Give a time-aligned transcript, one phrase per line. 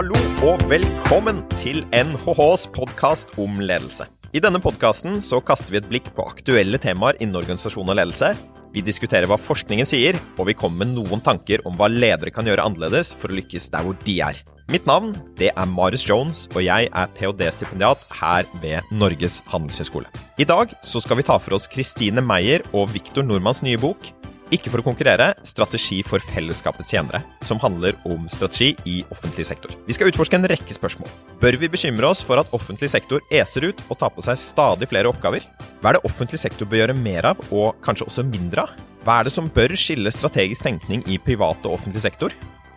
[0.00, 0.16] Hallo
[0.48, 4.06] og velkommen til NHHs podkast om ledelse.
[4.32, 8.30] I denne podkasten kaster vi et blikk på aktuelle temaer innen organisasjon og ledelse.
[8.72, 12.48] Vi diskuterer hva forskningen sier, og vi kommer med noen tanker om hva ledere kan
[12.48, 14.40] gjøre annerledes for å lykkes der hvor de er.
[14.72, 20.08] Mitt navn det er Marius Jones, og jeg er ph.d.-stipendiat her ved Norges handelshøyskole.
[20.40, 24.14] I dag så skal vi ta for oss Kristine Meyer og Viktor Normans nye bok
[24.54, 29.72] ikke for å konkurrere, strategi for fellesskapets tjenere, som handler om strategi i offentlig sektor.
[29.86, 31.10] Vi skal utforske en rekke spørsmål.
[31.42, 34.90] Bør vi bekymre oss for at offentlig sektor eser ut og tar på seg stadig
[34.90, 35.46] flere oppgaver?
[35.80, 38.86] Hva er det offentlig sektor bør gjøre mer av, og kanskje også mindre av?
[39.04, 42.34] Hva er det som bør skille strategisk tenkning i privat og offentlig sektor?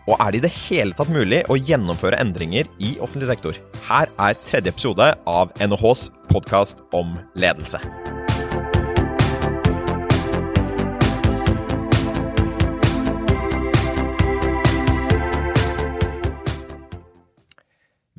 [0.07, 3.59] Og er det i det hele tatt mulig å gjennomføre endringer i offentlig sektor?
[3.87, 7.79] Her er tredje episode av NHHs podkast om ledelse.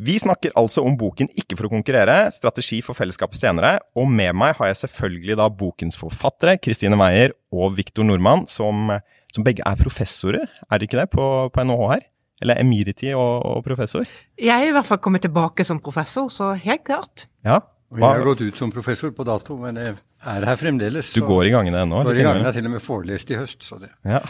[0.05, 3.79] Vi snakker altså om boken Ikke for å konkurrere, strategi for fellesskapets tjenere.
[3.97, 8.91] Og med meg har jeg selvfølgelig da bokens forfattere, Kristine Meyer og Viktor Nordmann, som,
[9.33, 12.05] som, begge er professorer, er det ikke det, på, på NHH her?
[12.45, 14.05] Eller emiriti og, og, professor?
[14.37, 17.29] Jeg er i hvert fall kommet tilbake som professor, så helt klart.
[17.47, 17.63] Ja.
[17.95, 21.15] Og jeg har gått ut som professor på dato, men jeg er her fremdeles.
[21.15, 22.03] Du går i gangene ennå?
[22.05, 23.65] Går i gangene, til og med forelest i høst.
[23.65, 23.95] Så det.
[24.05, 24.21] Ja.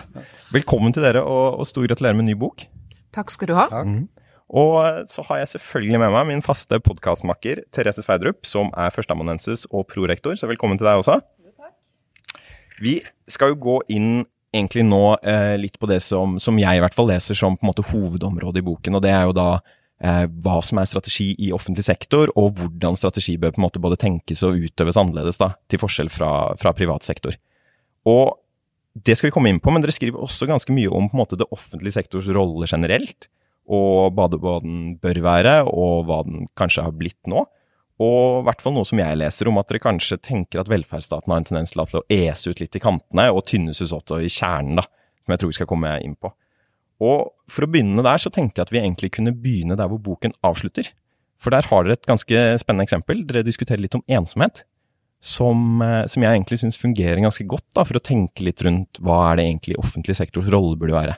[0.54, 2.68] Velkommen til dere, og, og stor gratulerer med ny bok.
[3.14, 3.70] Takk skal du ha.
[3.72, 3.88] Takk.
[3.88, 4.04] Mm.
[4.54, 9.66] Og så har jeg selvfølgelig med meg min faste podkastmakker Therese Sverdrup, som er førsteamanuensis
[9.72, 11.18] og prorektor, så velkommen til deg også.
[12.82, 14.22] Vi skal jo gå inn
[14.54, 17.66] egentlig nå eh, litt på det som, som, jeg i hvert fall leser som på
[17.66, 21.32] en måte hovedområdet i boken, og det er jo da eh, hva som er strategi
[21.42, 25.42] i offentlig sektor, og hvordan strategi bør på en måte både tenkes og utøves annerledes,
[25.42, 26.30] da, til forskjell fra,
[26.62, 27.34] fra privat sektor.
[28.06, 28.36] Og
[28.94, 31.24] det skal vi komme inn på, men dere skriver også ganske mye om på en
[31.24, 33.26] måte det offentlige sektors rolle generelt
[33.64, 34.16] og
[34.62, 37.46] den bør være, og hva den kanskje har blitt nå.
[38.02, 41.30] Og i hvert fall noe som jeg leser om at dere kanskje tenker at velferdsstaten
[41.30, 44.32] har en tendens til å ese ut litt i kantene, og tynnes ut også i
[44.32, 44.86] kjernen, da,
[45.22, 46.32] som jeg tror vi skal komme inn på.
[47.04, 50.02] Og for å begynne der, så tenkte jeg at vi egentlig kunne begynne der hvor
[50.02, 50.90] boken avslutter.
[51.40, 53.24] For der har dere et ganske spennende eksempel.
[53.28, 54.62] Dere diskuterer litt om ensomhet.
[55.24, 59.00] Som, eh, som jeg egentlig syns fungerer ganske godt, da, for å tenke litt rundt
[59.00, 61.14] hva er det egentlig offentlig sektors rolle burde være.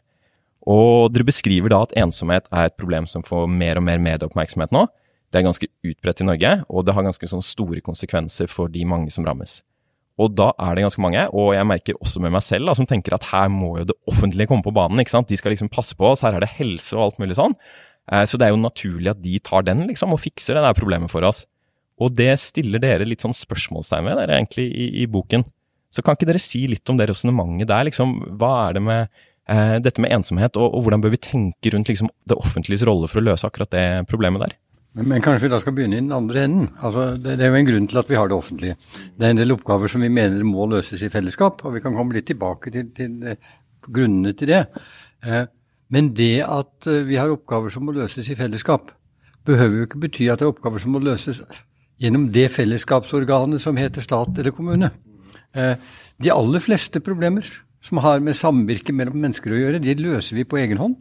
[0.66, 4.74] Og dere beskriver da at ensomhet er et problem som får mer og mer medieoppmerksomhet
[4.74, 4.86] nå.
[5.30, 8.84] Det er ganske utbredt i Norge, og det har ganske sånn store konsekvenser for de
[8.88, 9.60] mange som rammes.
[10.16, 12.88] Og da er det ganske mange, og jeg merker også med meg selv, da, som
[12.88, 15.02] tenker at her må jo det offentlige komme på banen.
[15.02, 15.28] ikke sant?
[15.28, 17.56] De skal liksom passe på oss, her er det helse og alt mulig sånn.
[18.12, 20.78] Eh, så det er jo naturlig at de tar den liksom, og fikser det der
[20.78, 21.44] problemet for oss.
[22.00, 25.44] Og det stiller dere litt sånn spørsmålstegn ved dere egentlig i, i boken.
[25.92, 27.86] Så kan ikke dere si litt om det resonnementet der?
[27.88, 31.72] liksom, Hva er det med eh, dette med ensomhet, og, og, hvordan bør vi tenke
[31.74, 34.56] rundt liksom, det offentliges rolle for å løse akkurat det problemet der?
[34.96, 36.68] Men, men, kanskje vi da skal begynne i den andre enden.
[36.80, 38.78] Altså, det, det, er jo en grunn til at vi har det offentlige.
[39.12, 41.96] Det er en del oppgaver som vi mener må løses i fellesskap, og vi kan
[41.96, 43.54] komme litt tilbake til, til, eh,
[43.92, 44.62] grunnene til det.
[45.26, 45.44] Eh,
[45.92, 48.88] men det at eh, vi har oppgaver som må løses i fellesskap,
[49.46, 51.42] behøver jo ikke bety at det er oppgaver som må løses
[52.02, 54.90] gjennom det fellesskapsorganet som heter stat eller kommune.
[55.56, 55.76] Eh,
[56.22, 57.46] de aller fleste problemer
[57.86, 60.96] som har med samvirke mellom mennesker å gjøre, de løser vi på egen hånd.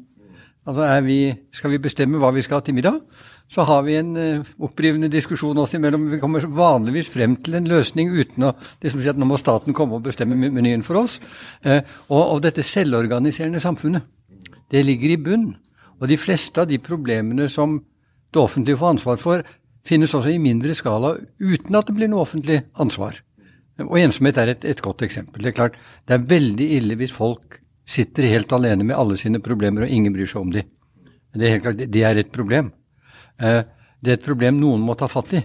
[0.65, 1.19] Altså vi,
[1.53, 3.01] Skal vi bestemme hva vi skal ha til middag,
[3.49, 6.07] så har vi en uh, opprivende diskusjon oss imellom.
[6.09, 9.75] Vi kommer vanligvis frem til en løsning uten å liksom si at nå må staten
[9.77, 11.19] komme og bestemme menyen for oss.
[11.61, 14.05] Uh, og, og, dette selvorganiserende samfunnet,
[14.73, 15.51] det ligger i bunn.
[16.01, 17.77] Og de fleste av de problemene som
[18.33, 19.45] det offentlige får ansvar for,
[19.85, 23.21] finnes også i mindre skala uten at det blir noe offentlig ansvar.
[23.83, 25.43] Og ensomhet er et, et, godt eksempel.
[25.43, 25.75] Det er klart,
[26.07, 30.13] det er veldig ille hvis folk sitter helt alene med alle sine problemer, og ingen
[30.15, 30.69] bryr seg om dem.
[31.35, 32.71] Det er helt klart, det er et problem.
[33.43, 33.61] Eh,
[33.99, 35.43] det er et problem noen må ta fatt i.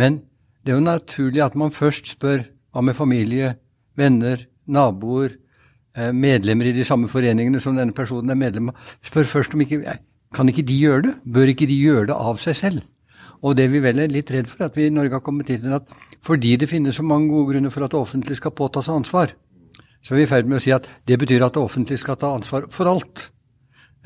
[0.00, 0.22] Men
[0.64, 3.52] det er jo naturlig at man først spør hva med familie,
[3.96, 5.36] venner, naboer,
[5.94, 8.92] eh, medlemmer i de samme foreningene som denne personen er medlem av.
[9.04, 9.98] Spør først om ikke
[10.34, 11.12] Kan ikke de gjøre det?
[11.32, 12.82] Bør ikke de gjøre det av seg selv?
[13.42, 15.72] Og det vi vel er litt redd for, at vi i Norge har kommet til
[15.74, 15.90] at
[16.26, 19.34] fordi det finnes så mange gode grunner for at det offentlige skal påta seg ansvar,
[20.02, 22.18] så er vi i ferd med å si at det betyr at det offentlige skal
[22.18, 23.28] ta ansvar for alt.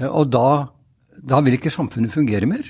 [0.01, 0.73] Eh, og da,
[1.17, 2.65] da vil ikke samfunnet fungere mer.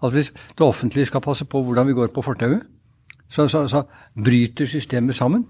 [0.00, 2.64] Altså Hvis det offentlige skal passe på hvordan vi går på fortauet,
[3.28, 3.84] så, så, så,
[4.14, 5.46] bryter systemet sammen.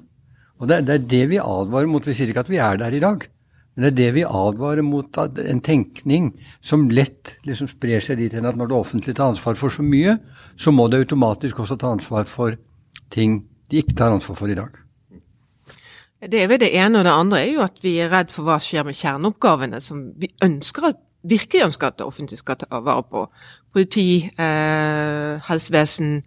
[0.58, 2.06] Og det, det, er det vi advarer mot.
[2.06, 3.26] Vi sier ikke at vi er der i dag.
[3.74, 6.30] Men det er det vi advarer mot, en tenkning
[6.62, 9.82] som lett liksom sprer seg dit hen at når det offentlige tar ansvar for så
[9.82, 10.16] mye,
[10.54, 12.54] så må det automatisk også ta ansvar for
[13.14, 14.80] ting de ikke tar ansvar for i dag.
[16.24, 18.46] Det er vel det ene, og det andre er jo at vi er redd for
[18.46, 22.80] hva skjer med kjerneoppgavene som vi ønsker at virkelig ønsker at det offentlige skal ta
[22.84, 23.26] vare på.
[23.72, 26.22] Politi, eh, helsevesen,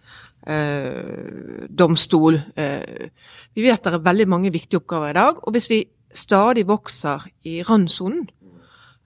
[0.48, 2.42] eh, domstol.
[2.56, 3.10] Eh.
[3.56, 5.48] Vi vet det er veldig mange viktige oppgaver i dag.
[5.48, 8.28] Og hvis vi stadig vokser i randsonen,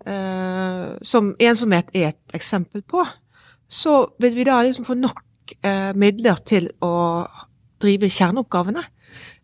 [0.06, 3.06] eh, som ensomhet er et eksempel på,
[3.70, 7.26] så vil vi da liksom få nok eh, midler til å
[7.82, 8.84] drive kjerneoppgavene.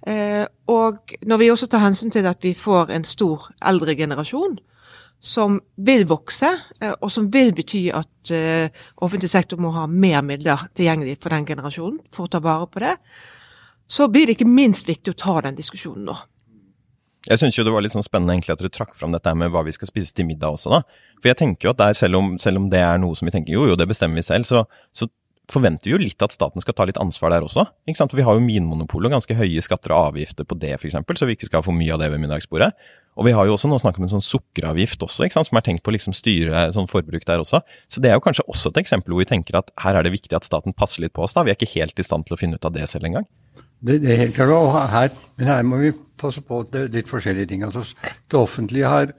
[0.08, 4.60] Eh, og når vi også tar hensyn til at vi får en stor eldre generasjon
[5.20, 6.50] som vil vokse,
[7.02, 8.30] og som vil bety at
[9.02, 12.84] offentlig sektor må ha mer midler tilgjengelig for den generasjonen for å ta vare på
[12.84, 12.92] det,
[13.90, 16.20] så blir det ikke minst viktig å ta den diskusjonen nå.
[17.28, 19.66] Jeg syns det var litt sånn spennende egentlig at du trakk fram dette med hva
[19.68, 20.82] vi skal spise til middag også, da.
[21.20, 23.34] For jeg tenker jo at der, selv om, selv om det er noe som vi
[23.36, 24.64] tenker jo, jo, det bestemmer vi selv, så,
[24.96, 25.10] så
[25.52, 27.66] forventer vi jo litt at staten skal ta litt ansvar der også.
[27.88, 28.16] ikke sant?
[28.16, 31.38] Vi har jo Vinmonopolet og ganske høye skatter og avgifter på det, f.eks., så vi
[31.38, 32.72] ikke skal ha for mye av det ved middagsbordet.
[33.18, 35.50] Og vi har jo også nå snakket om en sånn sukkeravgift også, ikke sant?
[35.50, 37.64] som er tenkt på å liksom styre sånn forbruk der også.
[37.90, 40.14] Så det er jo kanskje også et eksempel hvor vi tenker at her er det
[40.14, 41.34] viktig at staten passer litt på oss.
[41.34, 41.46] da.
[41.48, 43.26] Vi er ikke helt i stand til å finne ut av det selv engang.
[43.80, 46.94] Det, det er helt klart, og her, Men her må vi passe på det er
[46.94, 47.64] litt forskjellige ting.
[47.64, 47.84] Altså,
[48.32, 49.14] det offentlige har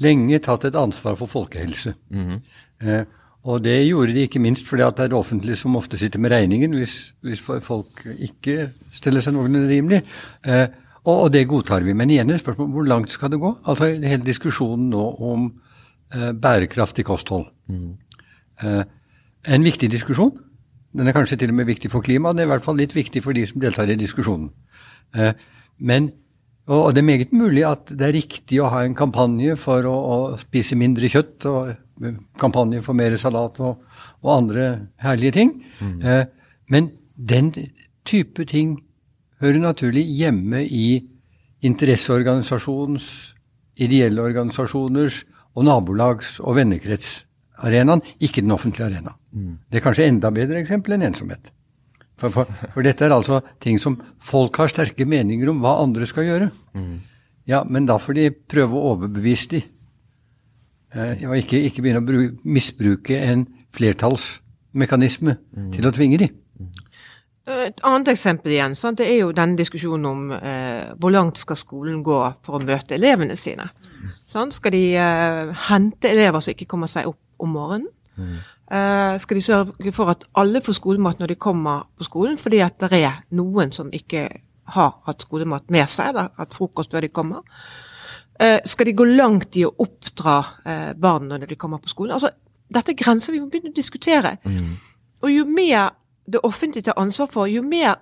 [0.00, 1.94] lenge tatt et ansvar for folkehelse.
[2.10, 2.40] Mm -hmm.
[2.80, 3.04] eh,
[3.46, 6.18] og det gjorde de ikke minst fordi at det er det offentlige som ofte sitter
[6.18, 10.02] med regningen hvis, hvis folk ikke stiller seg noenlunde rimelig.
[10.46, 10.66] Eh,
[11.04, 11.92] og, og, det godtar vi.
[11.92, 13.52] Men igjen er spørsmålet hvor langt skal det gå?
[13.66, 15.46] Altså hele diskusjonen nå om
[16.14, 17.46] eh, bærekraftig kosthold.
[17.70, 17.94] Mm.
[18.62, 18.82] Eh,
[19.54, 20.34] en viktig diskusjon.
[20.96, 22.36] Den er kanskje til og med viktig for klimaet.
[22.36, 24.48] Den er i hvert fall litt viktig for de som deltar i diskusjonen.
[25.16, 25.34] Eh,
[25.78, 26.10] men
[26.66, 29.92] og det er meget mulig at det er riktig å ha en kampanje for å,
[29.94, 33.84] å spise mindre kjøtt, og eh, kampanje for mer salat og,
[34.24, 34.64] og andre
[35.04, 35.52] herlige ting.
[35.78, 36.00] Mm.
[36.02, 36.24] Eh,
[36.74, 37.52] men den
[38.06, 38.80] type ting
[39.38, 41.04] hører naturlig hjemme i
[41.66, 43.08] interesseorganisasjonens,
[43.76, 45.22] ideelle organisasjoners
[45.54, 46.56] og nabolags- og
[47.56, 49.14] vennekrets-arenaen, ikke den offentlige arena.
[49.32, 49.58] Mm.
[49.70, 51.52] Det er kanskje enda bedre eksempel enn ensomhet.
[52.16, 56.06] For, for, for, dette er altså ting som folk har sterke meninger om hva andre
[56.06, 56.50] skal gjøre.
[56.74, 57.00] Mm.
[57.46, 59.62] Ja, men da får de prøve å overbevise de.
[60.96, 65.70] Eh, ikke, ikke begynne å bruke, misbruke en flertallsmekanisme mm.
[65.76, 66.30] til å tvinge de.
[67.46, 68.98] Et annet eksempel igjen, sant?
[68.98, 72.96] det er jo denne diskusjonen om eh, hvor langt skal skolen gå for å møte
[72.96, 73.68] elevene sine.
[73.86, 74.50] Mm.
[74.56, 77.88] Skal de eh, hente elever som ikke kommer seg opp om morgenen?
[78.16, 78.36] Mm.
[78.66, 82.62] Uh, skal de sørge for at alle får skolemat når de kommer på skolen, fordi
[82.64, 84.26] at det er noen som ikke
[84.74, 87.44] har hatt skolemat med seg, eller hatt frokost før de kommer.
[88.40, 92.16] Uh, skal de gå langt i å oppdra uh, barna når de kommer på skolen?
[92.16, 92.32] Altså,
[92.72, 94.36] dette er grenser vi må begynne å diskutere.
[94.44, 94.74] Mm.
[95.22, 95.94] Og jo mer
[96.26, 98.00] det offentlige tar ansvar for, jo mer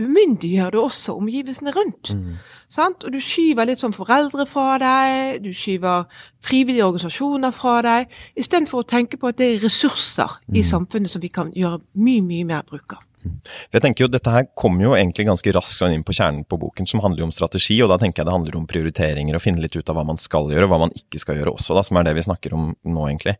[0.00, 2.12] umyndiggjør du også omgivelsene rundt.
[2.16, 2.40] Mm.
[2.80, 6.06] Og du skyver litt sånn foreldre fra deg, du skyver
[6.44, 10.56] frivillige organisasjoner fra deg, istedenfor å tenke på at det er ressurser mm.
[10.56, 13.04] i samfunnet som vi kan gjøre mye, mye mer bruk av.
[13.22, 13.36] Mm.
[13.76, 16.88] Jeg tenker jo Dette her kommer jo egentlig ganske raskt inn på kjernen på boken,
[16.88, 17.76] som handler jo om strategi.
[17.84, 20.18] og Da tenker jeg det handler om prioriteringer og finne litt ut av hva man
[20.18, 22.56] skal gjøre og hva man ikke skal gjøre også, da, som er det vi snakker
[22.56, 23.36] om nå, egentlig.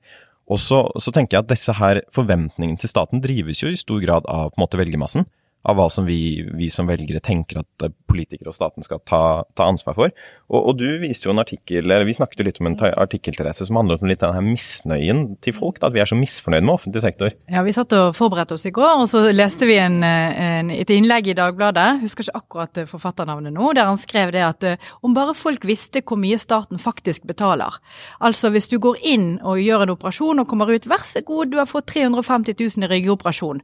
[0.52, 4.02] Og så, så tenker jeg at disse her forventningene til staten drives jo i stor
[4.05, 5.25] grad av på en måte velgermassen
[5.62, 9.22] av hva som vi, vi, som velgere tenker at eh, politikere og staten skal ta,
[9.56, 10.14] ta ansvar for.
[10.50, 13.36] Og, og, du viste jo en artikkel, eller Vi snakket jo litt om en artikkel
[13.38, 15.78] Therese, som handlet om litt den her misnøyen til folk.
[15.78, 17.34] Da, at vi er så misfornøyde med offentlig sektor.
[17.52, 20.90] Ja, Vi satt og forberedte oss i går, og så leste vi en, en, et
[20.92, 25.14] innlegg i Dagbladet, husker ikke akkurat forfatternavnet nå, der han skrev det at eh, om
[25.16, 27.78] bare folk visste hvor mye staten faktisk betaler.
[28.20, 31.52] Altså hvis du går inn og gjør en operasjon og kommer ut, vær så god,
[31.52, 33.62] du har fått 350 000 i ryggoperasjon.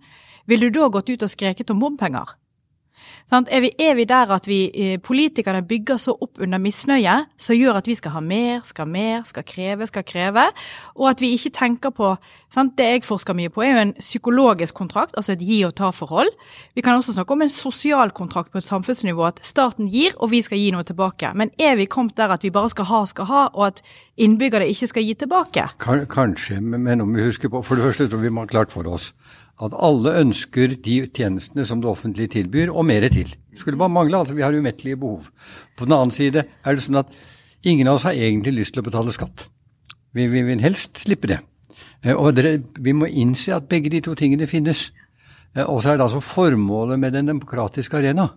[0.49, 2.39] Vil du da gått ut og skreket om bompenger?
[3.29, 7.57] Er vi, er, vi, der at vi eh, politikerne bygger så opp under misnøye, som
[7.57, 10.47] gjør at vi skal ha mer, skal mer, skal kreve, skal kreve,
[10.97, 12.15] og at vi ikke tenker på
[12.49, 12.73] sant?
[12.79, 16.31] Det jeg forsker mye på, er jo en psykologisk kontrakt, altså et gi og ta-forhold.
[16.75, 20.33] Vi kan også snakke om en sosial kontrakt på et samfunnsnivå, at staten gir, og
[20.33, 21.35] vi skal gi noe tilbake.
[21.37, 23.83] Men er vi kommet der at vi bare skal ha, skal ha, og at
[24.17, 25.69] innbyggerne ikke skal gi tilbake?
[25.85, 28.89] Kanskje, men om vi husker på For det første tror vi må ha klart for
[28.89, 29.13] oss
[29.59, 33.33] at alle ønsker de tjenestene som det offentlige tilbyr, og mer til.
[33.59, 34.19] Skulle bare mangle.
[34.19, 35.31] altså Vi har umettelige behov.
[35.77, 37.11] På den annen side er det sånn at
[37.67, 39.49] ingen av oss har egentlig lyst til å betale skatt.
[40.15, 41.41] Vi, vi vil helst slippe det.
[42.05, 44.89] Eh, og dere, vi må innse at begge de to tingene finnes.
[45.57, 48.31] Eh, og så er det altså formålet med den demokratiske arena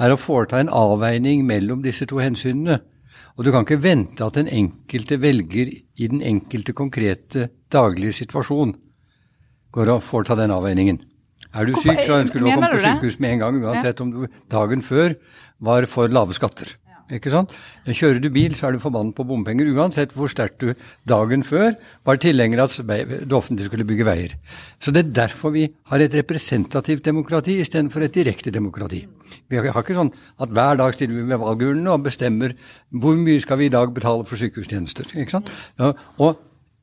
[0.00, 2.78] er å foreta en avveining mellom disse to hensynene.
[3.36, 8.76] Og du kan ikke vente at den enkelte velger i den enkelte konkrete daglige situasjon
[9.74, 11.00] går og får ta den avveiningen.
[11.50, 13.98] Er du Hvorfor, syk, så ønsker du å komme på sykehus med en gang, uansett
[13.98, 14.04] ja.
[14.04, 15.16] om du dagen før
[15.66, 16.76] var for lave skatter.
[17.10, 17.50] Ikke sant?
[17.88, 21.72] Kjører du bil, så er du forbannet på bompenger, uansett hvor sterkt du dagen før
[22.06, 22.92] var tilhenger av at
[23.26, 24.36] det offentlige skulle bygge veier.
[24.78, 29.02] Så det er derfor vi har et representativt demokrati istedenfor et direkte demokrati.
[29.50, 32.54] Vi har ikke sånn at hver dag stiller vi ved valgurnene og bestemmer
[32.94, 35.10] hvor mye skal vi i dag betale for sykehustjenester.
[35.18, 35.50] ikke sant?
[36.22, 36.38] Og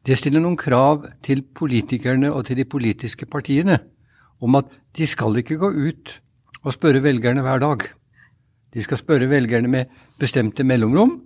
[0.08, 3.82] det stiller noen krav til politikerne og til de politiske partiene
[4.40, 6.14] om at de skal ikke gå ut
[6.64, 7.84] og spørre velgerne hver dag.
[8.74, 11.18] De skal spørre velgerne med bestemte mellomrom,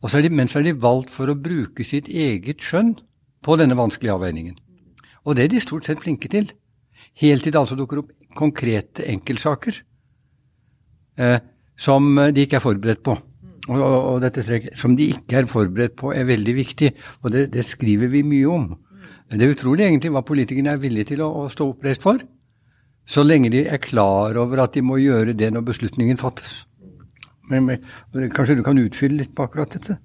[0.00, 2.94] og så er de, men er de valgt for å bruke sitt eget skjønn
[3.42, 4.56] på denne vanskelige avveiningen.
[5.24, 6.52] Og det er de stort sett flinke til.
[7.20, 9.82] Helt til det altså dukker opp konkrete enkeltsaker
[11.18, 11.40] eh,
[11.76, 13.16] som de ikke er forberedt på.
[13.68, 17.50] Og, og, dette streket, som de ikke er forberedt på, er veldig viktig, og det,
[17.52, 18.70] det skriver vi mye om.
[19.28, 22.22] Men Det er utrolig egentlig hva politikerne er villige til å, å stå oppreist for,
[23.10, 26.64] så lenge de er klar over at de må gjøre det når beslutningen fattes.
[27.50, 29.98] Men, men, kanskje du kan utfylle litt på akkurat dette?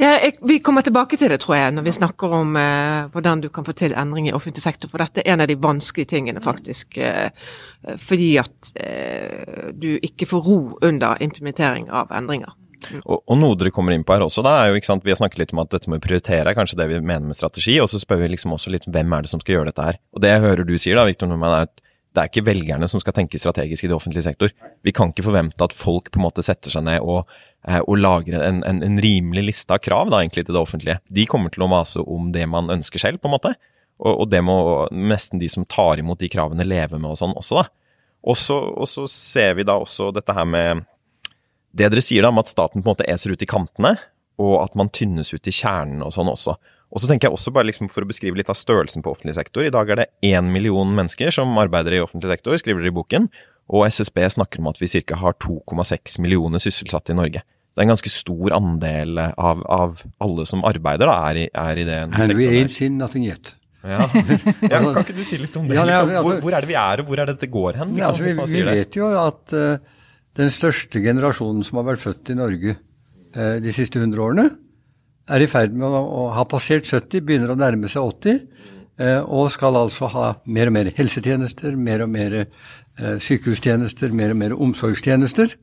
[0.00, 3.42] Ja, jeg, Vi kommer tilbake til det, tror jeg, når vi snakker om eh, hvordan
[3.44, 4.88] du kan få til endring i offentlig sektor.
[4.88, 6.96] For dette er en av de vanskelige tingene, faktisk.
[6.96, 7.28] Eh,
[8.00, 12.56] fordi at eh, du ikke får ro under implementering av endringer.
[13.04, 15.12] Og, og, noe dere kommer inn på her også, da, er jo, ikke sant, vi
[15.12, 17.36] har snakket litt om at dette med å prioritere er kanskje det vi mener med
[17.36, 19.88] strategi, og så spør vi liksom også litt hvem er det som skal gjøre dette
[19.90, 20.00] her.
[20.16, 22.88] Og det jeg hører du sier da, Victor Nordmann, er at det er ikke velgerne
[22.90, 24.50] som skal tenke strategisk i det offentlige sektor.
[24.82, 27.28] Vi kan ikke forvente at folk på en måte setter seg ned og,
[27.60, 31.00] og lager en, en, en, rimelig liste av krav da, egentlig til det offentlige.
[31.12, 33.52] De kommer til å mase om det man ønsker selv, på en måte.
[34.00, 34.56] Og, og det må
[34.96, 37.68] nesten de som tar imot de kravene, leve med og sånn også, da.
[38.20, 40.82] Og så ser vi da også dette her med
[41.76, 43.94] det dere sier da om at staten på en måte eser ut i kantene,
[44.40, 46.56] og at man tynnes ut i kjernen og sånn også.
[46.90, 49.36] Og så tenker jeg også bare liksom For å beskrive litt av størrelsen på offentlig
[49.36, 49.62] sektor.
[49.62, 52.96] I dag er det én million mennesker som arbeider i offentlig sektor, skriver dere i
[52.96, 53.28] boken.
[53.70, 55.16] Og SSB snakker om at vi ca.
[55.20, 57.42] har 2,6 millioner sysselsatte i Norge.
[57.70, 61.78] Det er en ganske stor andel av, av alle som arbeider, da, er i, er
[61.78, 62.40] i den And sektoren.
[62.40, 63.54] We ain't seen nothing yet.
[63.86, 64.08] Ja.
[64.72, 64.80] ja.
[64.82, 65.78] Kan ikke du si litt om det?
[65.78, 66.10] Ja, liksom?
[66.26, 67.94] hvor, hvor, er det vi er, og hvor er det dette går hen?
[67.96, 70.02] Liksom, altså, vi, vi vet jo at uh,
[70.40, 74.48] den største generasjonen som har vært født i Norge uh, de siste hundre årene,
[75.30, 78.42] er i ferd med å, å, ha passert 70, begynner å nærme seg 80,
[79.00, 82.40] uh, og skal altså ha mer og mer helsetjenester, mer og mer
[83.00, 85.56] sykehustjenester, mer og mer omsorgstjenester.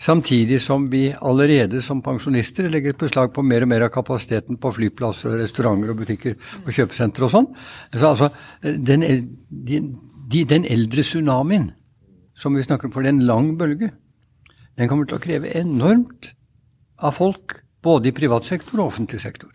[0.00, 4.72] Samtidig som vi allerede som pensjonister legger beslag på mer og mer av kapasiteten på
[4.74, 7.50] flyplasser, restauranter og butikker og kjøpesentre og sånn.
[7.94, 8.30] Så altså,
[8.64, 9.06] den,
[9.48, 9.80] de,
[10.44, 11.70] den eldre tsunamien
[12.34, 13.92] som vi snakker om, for det er en lang bølge,
[14.74, 16.32] den kommer til å kreve enormt
[16.98, 19.52] av folk, både i privat sektor og offentlig sektor.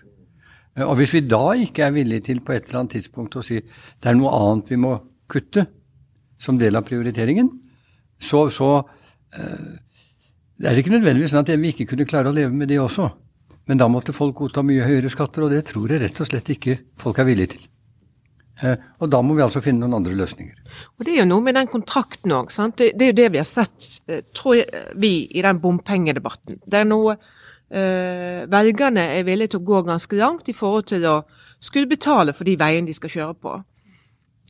[0.86, 3.58] Og hvis vi da ikke er villige til på et eller annet tidspunkt å si
[3.60, 4.94] det er noe annet vi må
[5.30, 5.66] kutte
[6.40, 7.50] som del av prioriteringen,
[8.20, 8.70] så, så
[9.36, 9.72] eh,
[10.60, 13.08] det ikke nødvendigvis sånn at vi ikke kunne klare å leve med det også.
[13.70, 16.50] Men da måtte folk godta mye høyere skatter, og det tror jeg rett og slett
[16.56, 17.68] ikke folk er villige til.
[18.60, 20.56] Eh, og da må vi altså finne noen andre løsninger.
[20.98, 22.52] Og Det er jo noe med den kontrakten òg.
[22.76, 24.64] Det, det, er jo det vi har sett, eh, tror
[25.00, 26.60] vi, i den bompengedebatten.
[26.66, 31.08] Det er noe eh, velgerne er villige til å gå ganske langt i forhold til
[31.08, 31.22] å
[31.60, 33.56] skulle betale for de veiene de skal kjøre på.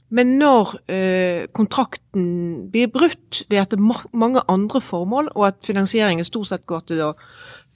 [0.09, 2.25] Men når eh, kontrakten
[2.73, 6.85] blir brutt ved at det er mange andre formål, og at finansieringen stort sett går
[6.89, 7.13] til å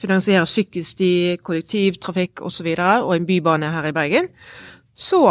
[0.01, 2.45] finansiere sykkelsti, kollektivtrafikk osv.
[2.45, 4.29] Og, så videre, og en bybane her i Bergen,
[4.95, 5.21] så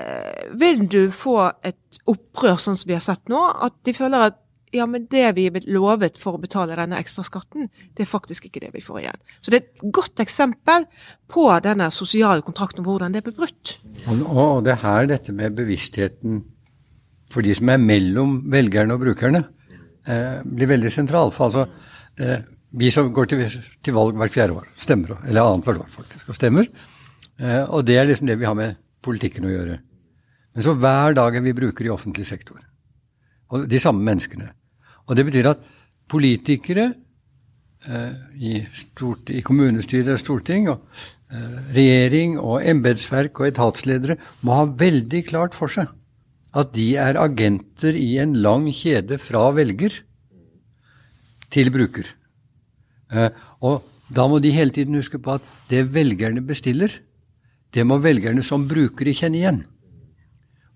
[0.00, 4.30] eh, vil du få et opprør, sånn som vi har sett nå, at de føler
[4.30, 4.40] at
[4.74, 8.48] ja, men det vi er lovet for å betale denne ekstra skatten, det er faktisk
[8.48, 9.22] ikke det vi får igjen.
[9.40, 10.84] Så det er et godt eksempel
[11.30, 13.78] på denne sosiale kontrakten, og hvordan det blir brutt.
[14.08, 16.42] Og, det er her dette med bevisstheten
[17.32, 19.42] for de som er mellom velgerne og brukerne,
[20.08, 21.32] eh, blir veldig sentral.
[21.32, 21.66] For altså,
[22.18, 23.44] eh, vi som går til,
[23.82, 26.68] til, valg hvert fjerde år, stemmer, eller annethvert år faktisk, og stemmer.
[27.38, 29.78] Eh, og det er liksom det vi har med politikken å gjøre.
[30.54, 32.58] Men så hver dag er vi bruker i offentlig sektor.
[33.48, 34.50] Og de samme menneskene.
[35.08, 35.62] Og det betyr at
[36.08, 36.90] politikere
[37.88, 40.84] eh, i, stort, i kommunestyre og storting, og
[41.32, 45.88] eh, regjering og embetsverk og etatsledere må ha veldig klart for seg
[46.56, 50.00] at de er agenter i en lang kjede fra velger
[51.52, 52.08] til bruker.
[53.12, 53.28] Eh,
[53.64, 56.92] og da må de hele tiden huske på at det velgerne bestiller,
[57.74, 59.60] det må velgerne som brukere kjenne igjen.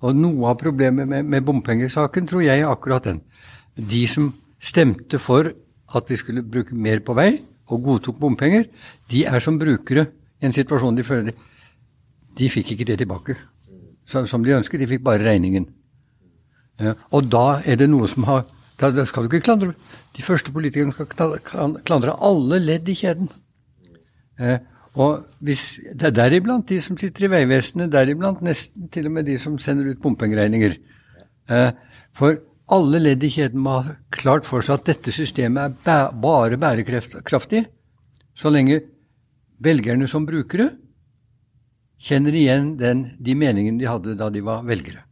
[0.02, 3.22] Og noe av problemet med, med bompengesaken tror jeg er akkurat den
[3.76, 5.48] de som stemte for
[5.96, 7.40] at vi skulle bruke mer på vei,
[7.72, 8.66] og godtok bompenger,
[9.08, 10.06] de er som brukere
[10.42, 11.32] i en situasjon de føler
[12.36, 13.36] De fikk ikke det tilbake
[14.06, 15.66] som de ønsket, de fikk bare regningen.
[16.80, 18.44] Ja, og da er det noe som har
[18.80, 19.74] Da, skal du ikke klandre
[20.16, 21.36] De første politikerne skal
[21.84, 23.28] klandre alle ledd i kjeden.
[24.40, 24.58] Eh,
[24.94, 29.24] og hvis, Det er deriblant de som sitter i Vegvesenet, deriblant nesten til og med
[29.24, 30.76] de som sender ut bompengeregninger.
[31.48, 31.70] Eh,
[32.12, 32.36] for
[32.72, 37.64] alle ledd i kjeden må ha klart for seg at dette systemet er bare bærekraftig
[38.34, 38.80] så lenge
[39.62, 40.70] velgerne som brukere
[42.02, 45.04] kjenner igjen den, de meningene de hadde da de var velgere.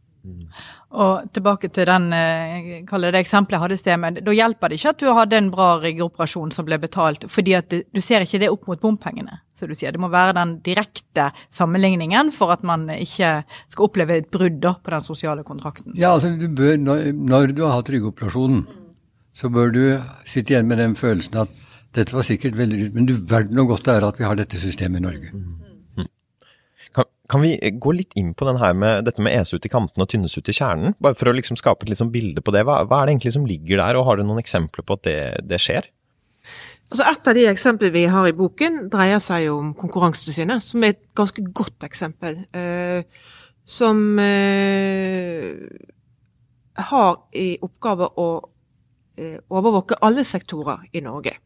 [0.91, 4.69] Og tilbake til den, eh, kaller det eksempelet jeg hadde i sted, men da hjelper
[4.69, 8.01] det ikke at du hadde en bra riggeoperasjon som ble betalt, fordi at du, du
[8.01, 9.39] ser ikke det opp mot bompengene.
[9.57, 14.17] Så du sier det må være den direkte sammenligningen for at man ikke skal oppleve
[14.17, 15.93] et brudd på den sosiale kontrakten.
[15.95, 18.65] Ja, altså du bør, når, når du har hatt ryggoperasjonen,
[19.33, 19.83] så bør du
[20.27, 21.59] sitte igjen med den følelsen at
[21.95, 24.39] dette var sikkert veldig dyrt, men du verden så godt det er at vi har
[24.39, 25.31] dette systemet i Norge.
[25.31, 25.70] Kan,
[27.31, 30.35] kan vi gå litt inn på med dette med ese ut i kantene og tynnes
[30.35, 30.95] ut i kjernen?
[30.99, 32.65] Bare for å liksom skape et liksom bilde på det.
[32.67, 35.05] Hva, hva er det egentlig som ligger der, og har du noen eksempler på at
[35.07, 35.87] det, det skjer?
[36.91, 40.97] Altså Et av de eksemplene vi har i boken, dreier seg om Konkurransetilsynet, som er
[40.97, 42.41] et ganske godt eksempel.
[42.51, 43.07] Eh,
[43.63, 45.55] som eh,
[46.91, 48.27] har i oppgave å
[49.15, 51.37] eh, overvåke alle sektorer i Norge.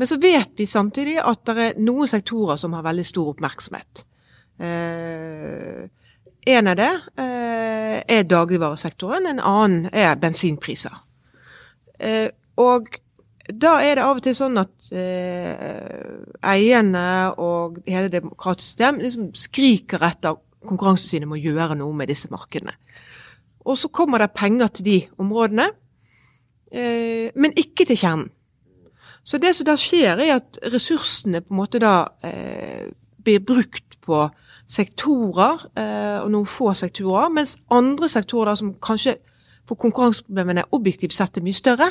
[0.00, 4.06] Men så vet vi samtidig at det er noen sektorer som har veldig stor oppmerksomhet.
[4.58, 5.88] Eh,
[6.46, 10.94] en av det eh, er dagligvaresektoren, en annen er bensinpriser.
[11.98, 12.28] Eh,
[12.60, 12.92] og
[13.48, 14.72] da er det av og til sånn at
[16.44, 17.08] eierne
[17.40, 22.72] og hele det demokratiske system liksom skriker etter Konkurransetilsynet må gjøre noe med disse markedene.
[23.68, 25.66] Og så kommer det penger til de områdene,
[26.72, 28.30] men ikke til kjernen.
[29.28, 32.08] Så det som da skjer, er at ressursene på en måte da
[33.20, 34.22] blir brukt på
[34.66, 39.18] sektorer, eh, og noen få sektorer, mens andre sektorer som kanskje
[39.68, 41.90] for konkurranseproblemene objektivt sett er mye større,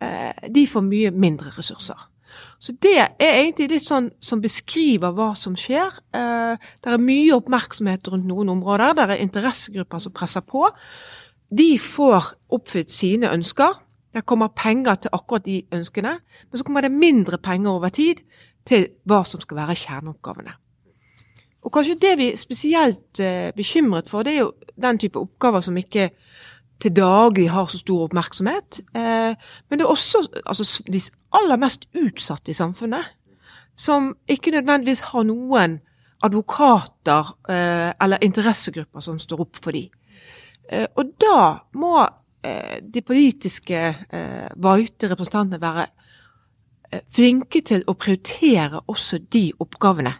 [0.00, 1.98] eh, de får mye mindre ressurser.
[2.58, 5.92] Så det er egentlig litt sånn som beskriver hva som skjer.
[6.14, 10.66] Eh, det er mye oppmerksomhet rundt noen områder, det er interessegrupper som presser på.
[11.50, 13.74] De får oppfylt sine ønsker.
[14.14, 16.18] Det kommer penger til akkurat de ønskene,
[16.50, 18.22] men så kommer det mindre penger over tid
[18.64, 20.54] til hva som skal være kjerneoppgavene.
[21.64, 25.64] Og kanskje det vi er spesielt eh, bekymret for, det er jo den type oppgaver
[25.64, 26.10] som ikke
[26.82, 28.82] til daglig har så stor oppmerksomhet.
[28.96, 29.32] Eh,
[29.68, 31.00] men det er også altså, de
[31.32, 33.04] aller mest utsatte i samfunnet,
[33.76, 35.78] som ikke nødvendigvis har noen
[36.24, 39.88] advokater eh, eller interessegrupper som står opp for dem.
[40.96, 41.40] Og da
[41.76, 41.98] må
[42.80, 43.80] de politiske
[44.64, 45.84] valgte representantene være
[47.12, 50.14] flinke til å prioritere også de oppgavene,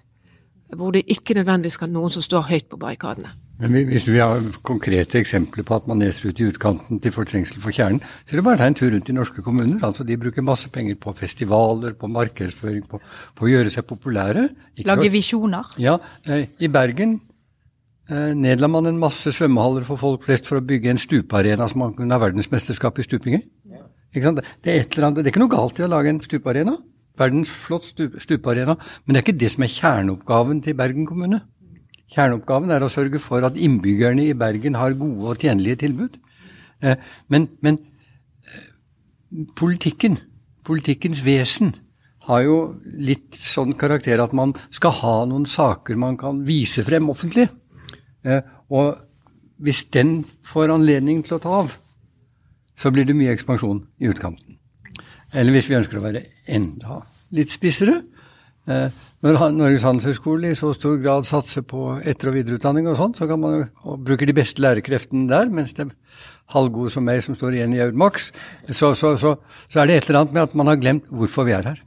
[0.72, 3.34] hvor det ikke nødvendigvis er noen som står høyt på barrikadene.
[3.62, 7.60] Men hvis vi har konkrete eksempler på at man neser ut i utkanten til fortrengsel
[7.62, 9.78] for kjernen, så er det bare å ta en tur rundt i norske kommuner.
[9.86, 14.48] altså De bruker masse penger på festivaler, på markedsføring, på, på å gjøre seg populære.
[14.74, 15.70] Ikke Lage visjoner.
[15.78, 17.20] Ja, eh, I Bergen
[18.10, 21.84] eh, nedla man en masse svømmehaller for folk flest for å bygge en stupearena som
[21.86, 23.44] man kunne ha verdensmesterskap i stuping i.
[24.14, 24.42] Ikke sant?
[24.62, 26.74] Det, er et eller annet, det er ikke noe galt i å lage en stupearena.
[27.18, 28.76] Verdens flott stupearena.
[29.04, 31.40] Men det er ikke det som er kjerneoppgaven til Bergen kommune.
[32.14, 36.18] Kjerneoppgaven er å sørge for at innbyggerne i Bergen har gode og tjenlige tilbud.
[36.82, 37.00] Eh,
[37.32, 37.78] men, men
[38.46, 38.68] eh,
[39.58, 40.18] politikken,
[40.66, 41.74] politikkens vesen,
[42.24, 47.10] har jo litt sånn karakter at man skal ha noen saker man kan vise frem
[47.12, 47.48] offentlig.
[48.24, 48.40] Eh,
[48.72, 48.94] og
[49.64, 51.74] hvis den får anledning til å ta av,
[52.74, 54.58] så blir det mye ekspansjon i utkanten.
[55.34, 57.02] Eller hvis vi ønsker å være enda
[57.34, 58.00] litt spissere.
[58.68, 63.14] Eh, når Norges handelshøyskole i så stor grad satser på etter- og videreutdanning og sånn,
[63.16, 65.94] så kan man jo bruke de beste lærerkreftene der, mens det er
[66.52, 68.30] halvgode som meg som står igjen i Audmax,
[68.68, 69.36] så, så, så,
[69.72, 71.82] så er det et eller annet med at man har glemt hvorfor vi er her.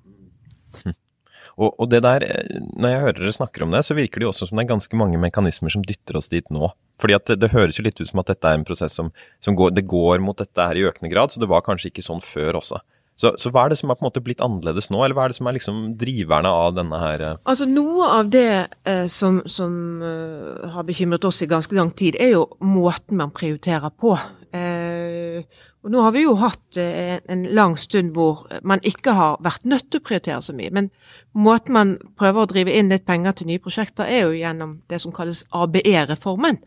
[1.58, 4.28] Og, og det der, eh, når jeg hører dere snakker om det, så virker det
[4.28, 6.70] jo også som det er ganske mange mekanismer som dytter oss dit nå.
[7.02, 9.10] Fordi at det, det høres jo litt ut som at dette er en prosess som,
[9.42, 12.06] som går, det går mot dette her i økende grad, så det var kanskje ikke
[12.06, 12.82] sånn før også.
[13.18, 15.26] Så, så hva er det som er på en måte blitt annerledes nå, eller hva
[15.26, 18.50] er det som er liksom driverne av denne her eh, Altså Noe av det
[18.86, 19.72] eh, som, som
[20.04, 24.14] uh, har bekymret oss i ganske lang tid, er jo måten man prioriterer på.
[24.54, 25.42] Eh,
[25.88, 29.64] og Nå har vi jo hatt eh, en lang stund hvor man ikke har vært
[29.64, 30.72] nødt til å prioritere så mye.
[30.76, 30.90] Men
[31.32, 35.00] måten man prøver å drive inn litt penger til nye prosjekter, er jo gjennom det
[35.04, 36.60] som kalles ABE-reformen.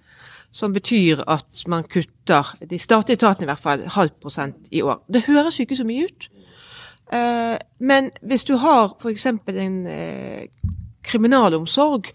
[0.56, 5.02] Som betyr at man kutter, de statlige etatene i hvert fall, halvt prosent i år.
[5.06, 6.30] Det høres jo ikke så mye ut.
[7.12, 9.26] Eh, men hvis du har f.eks.
[9.26, 10.46] en eh,
[11.02, 12.12] kriminalomsorg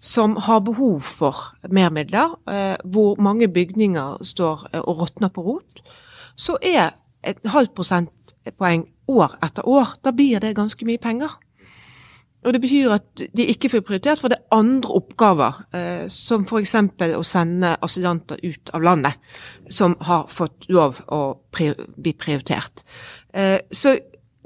[0.00, 1.36] som har behov for
[1.72, 5.82] mer midler, eh, hvor mange bygninger står og råtner på rot,
[6.36, 6.90] så er
[7.24, 11.36] et halvt prosentpoeng år etter år, da blir det ganske mye penger.
[12.44, 16.46] Og Det betyr at de ikke får prioritert, for det er andre oppgaver, eh, som
[16.48, 16.74] f.eks.
[17.16, 19.12] å sende asylanter ut av landet,
[19.68, 22.80] som har fått lov å bli prioritert.
[23.70, 23.92] Så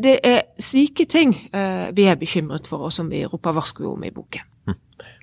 [0.01, 4.05] det er slike ting eh, vi er bekymret for, og som vi roper varsko om
[4.05, 4.51] i boken.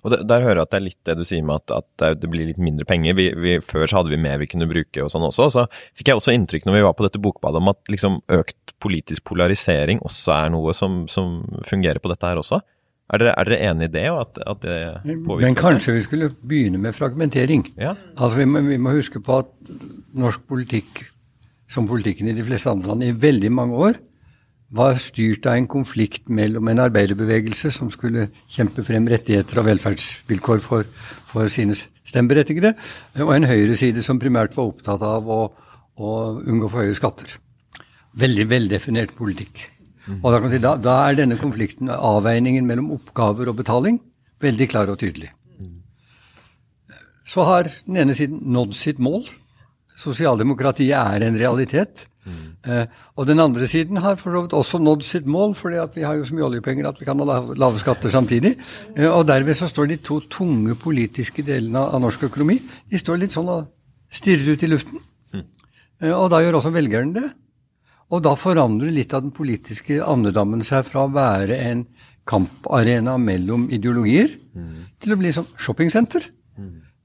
[0.02, 2.20] Og det, Der hører jeg at det er litt det du sier med at, at
[2.22, 3.16] det blir litt mindre penger.
[3.18, 5.50] Vi, vi, før så hadde vi mer vi kunne bruke og sånn også.
[5.54, 5.66] Så
[5.98, 9.26] fikk jeg også inntrykk når vi var på dette bokbadet om at liksom økt politisk
[9.30, 12.62] polarisering også er noe som, som fungerer på dette her også.
[13.12, 14.06] Er dere, er dere enig i det?
[14.10, 15.46] Og at, at det påvirker?
[15.46, 17.66] Men kanskje vi skulle begynne med fragmentering.
[17.80, 17.96] Ja.
[18.16, 19.52] Altså vi må, vi må huske på at
[20.18, 21.04] norsk politikk,
[21.72, 24.00] som politikken i de fleste andre land, i veldig mange år
[24.72, 30.64] var styrt av en konflikt mellom en arbeiderbevegelse som skulle kjempe frem rettigheter og velferdsvilkår
[30.64, 30.88] for,
[31.28, 31.76] for sine
[32.08, 32.74] stemmeberettigede,
[33.20, 35.42] og en høyreside som primært var opptatt av å,
[36.00, 37.36] å unngå for høye skatter.
[38.22, 39.66] Veldig veldefinert politikk.
[40.22, 44.00] Og da, kan man si, da, da er denne konflikten, avveiningen mellom oppgaver og betaling,
[44.42, 45.30] veldig klar og tydelig.
[47.28, 49.24] Så har den ene siden nådd sitt mål.
[50.00, 52.08] Sosialdemokratiet er en realitet.
[52.62, 52.86] Eh,
[53.18, 56.18] og den andre siden har for så vidt også nådd sitt mål, fordi vi har
[56.20, 58.54] jo så mye oljepenger at vi kan ha lave, lave skatter samtidig.
[58.96, 63.24] Eh, og derved så står de to tunge politiske delene av, norsk økonomi de står
[63.24, 63.66] litt sånn og
[64.14, 65.02] stirrer ut i luften.
[65.34, 67.32] Eh, og da gjør også velgerne det.
[68.12, 71.86] Og da forandrer litt av den politiske andedammen seg fra å være en
[72.28, 74.34] kamparena mellom ideologier
[75.02, 76.28] til å bli som shoppingsenter.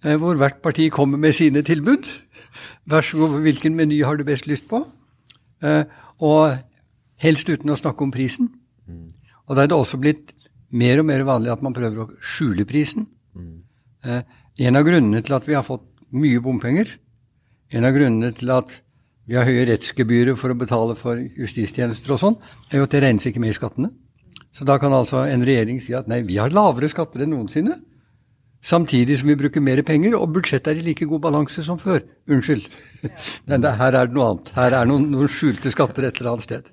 [0.05, 2.05] Eh, hvor hvert parti kommer med sine tilbud.
[2.87, 4.85] Vær så god, hvilken meny har du best lyst på?
[5.65, 5.85] Eh,
[6.21, 6.57] og
[7.23, 8.51] helst uten å snakke om prisen.
[9.47, 10.33] Og da er det også blitt
[10.77, 13.07] mer og mer vanlig at man prøver å skjule prisen.
[14.05, 14.23] Eh,
[14.67, 16.89] en av grunnene til at vi har fått mye bompenger,
[17.75, 18.71] en av grunnene til at
[19.27, 22.37] vi har høye rettsgebyrer for å betale for justistjenester og sånn,
[22.71, 23.91] er jo at det regnes ikke med i skattene.
[24.55, 27.81] Så da kan altså en regjering si at nei, vi har lavere skatter enn noensinne.
[28.67, 32.01] Samtidig som vi bruker mer penger, og budsjettet er i like god balanse som før.
[32.27, 32.67] Unnskyld.
[33.49, 34.51] Men det, her er det noe annet.
[34.57, 36.71] Her er noen, noen skjulte skatter et eller annet sted.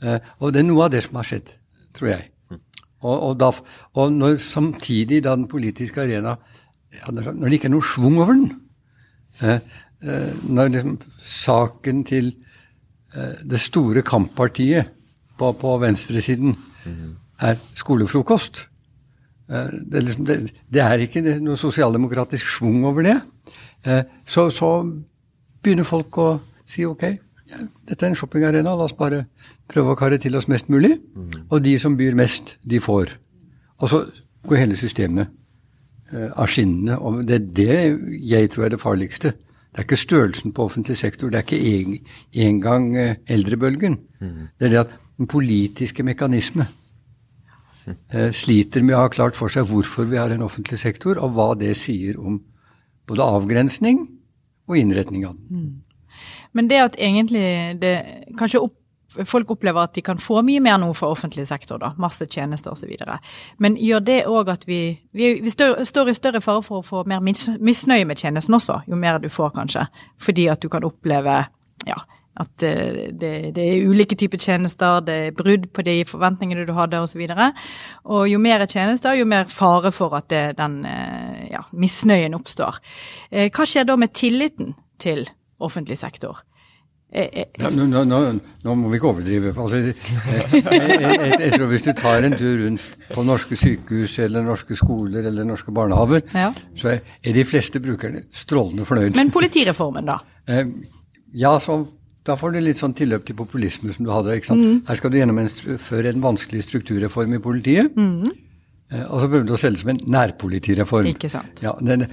[0.00, 1.52] Eh, og det er noe av det som har skjedd,
[1.98, 2.30] tror jeg.
[2.98, 3.50] Og, og, da,
[4.00, 6.34] og når samtidig da den politiske arena
[6.88, 8.48] ja, Når det ikke er noe schwung over den
[9.44, 9.60] eh,
[10.02, 12.32] eh, Når liksom saken til
[13.14, 14.90] eh, det store kamppartiet
[15.38, 16.56] på, på venstresiden
[17.38, 18.64] er skolefrokost
[19.48, 20.36] det, er liksom, det,
[20.68, 23.16] det, er ikke noe sosialdemokratisk schwung over det.
[23.86, 24.72] Eh, så, så,
[25.62, 26.28] begynner folk å
[26.70, 27.02] si ok,
[27.48, 29.24] ja, dette er en shoppingarena, la oss bare
[29.68, 30.94] prøve å karre til oss mest mulig.
[31.48, 33.16] Og de som byr mest, de får.
[33.80, 34.04] Og så
[34.46, 35.32] går hele systemet
[36.12, 36.98] eh, av skinnene.
[37.00, 39.34] Og det er det jeg tror er det farligste.
[39.68, 42.88] Det er ikke størrelsen på offentlig sektor, det er ikke engang
[43.28, 43.98] eldrebølgen.
[44.58, 46.87] Det er det at den politiske mekanisme eh,
[48.36, 51.52] sliter med å ha klart for seg hvorfor vi har en offentlig sektor, og hva
[51.58, 52.40] det sier om
[53.08, 54.04] både avgrensning
[54.68, 55.46] og innretning av den.
[55.48, 56.18] Mm.
[56.52, 57.94] Men det at egentlig det
[58.38, 58.74] kanskje opp,
[59.28, 62.74] folk opplever at de kan få mye mer nå fra offentlig sektor, da, masse tjenester
[62.74, 62.92] osv.
[63.58, 64.82] Men gjør det òg at vi,
[65.16, 68.82] vi, vi står, står, i større fare for å få mer misnøye med tjenesten også,
[68.88, 69.86] jo mer du får kanskje,
[70.20, 71.40] fordi at du kan oppleve
[71.88, 71.98] ja,
[72.38, 76.74] at eh, det, det, er ulike typer tjenester, det er brudd på de forventningene du
[76.76, 77.22] hadde osv.
[77.24, 77.48] Og, så
[78.14, 82.78] og jo mer tjenester, jo mer fare for at det, den eh, ja, misnøyen oppstår.
[83.30, 85.26] Eh, hva skjer da med tilliten til
[85.58, 86.44] offentlig sektor?
[87.08, 89.54] Ja, nå, nå, nå, må vi ikke overdrive.
[89.56, 89.94] Altså, jeg,
[90.52, 95.24] jeg, jeg, tror Hvis du tar en tur rundt på norske sykehus eller norske skoler
[95.30, 96.50] eller norske barnehaver, ja.
[96.76, 99.16] så er de fleste brukerne strålende fornøyd.
[99.16, 100.20] Men politireformen, da?
[101.32, 101.80] Ja, så
[102.28, 104.36] da får du litt sånn tilløp til populisme som du hadde.
[104.36, 104.64] ikke sant?
[104.64, 104.82] Mm.
[104.88, 107.96] Her skal du gjennomføre en vanskelig strukturreform i politiet.
[107.96, 108.30] Mm.
[108.92, 111.10] Eh, og så prøver du å selge det som en nærpolitireform.
[111.12, 111.60] Ikke sant.
[111.64, 112.06] Ja, den,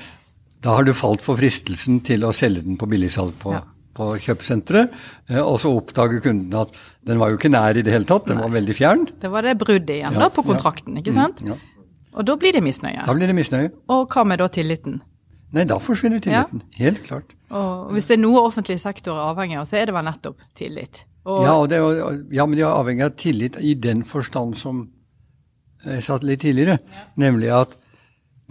[0.63, 3.61] da har du falt for fristelsen til å selge den på billigsalg på, ja.
[3.95, 4.95] på kjøpesenteret.
[5.29, 6.73] Eh, og så oppdager kunden at
[7.07, 8.47] den var jo ikke nær i det hele tatt, den Nei.
[8.47, 9.07] var veldig fjern.
[9.21, 11.43] Det var det bruddet igjen ja, da på kontrakten, ikke sant?
[11.43, 11.59] Mm, ja.
[12.15, 13.03] Og da blir det misnøye.
[13.03, 13.73] Da blir det misnøye.
[13.91, 15.01] Og hva med da tilliten?
[15.55, 16.63] Nei, da forsvinner tilliten.
[16.73, 16.77] Ja.
[16.81, 17.35] Helt klart.
[17.55, 20.43] Og hvis det er noe offentlig sektor er avhengig av, så er det vel nettopp
[20.57, 21.05] tillit.
[21.25, 21.79] Og ja, det,
[22.35, 24.83] ja, men de er avhengig av tillit i den forstand som
[25.85, 27.05] jeg sa litt tidligere, ja.
[27.21, 27.73] nemlig at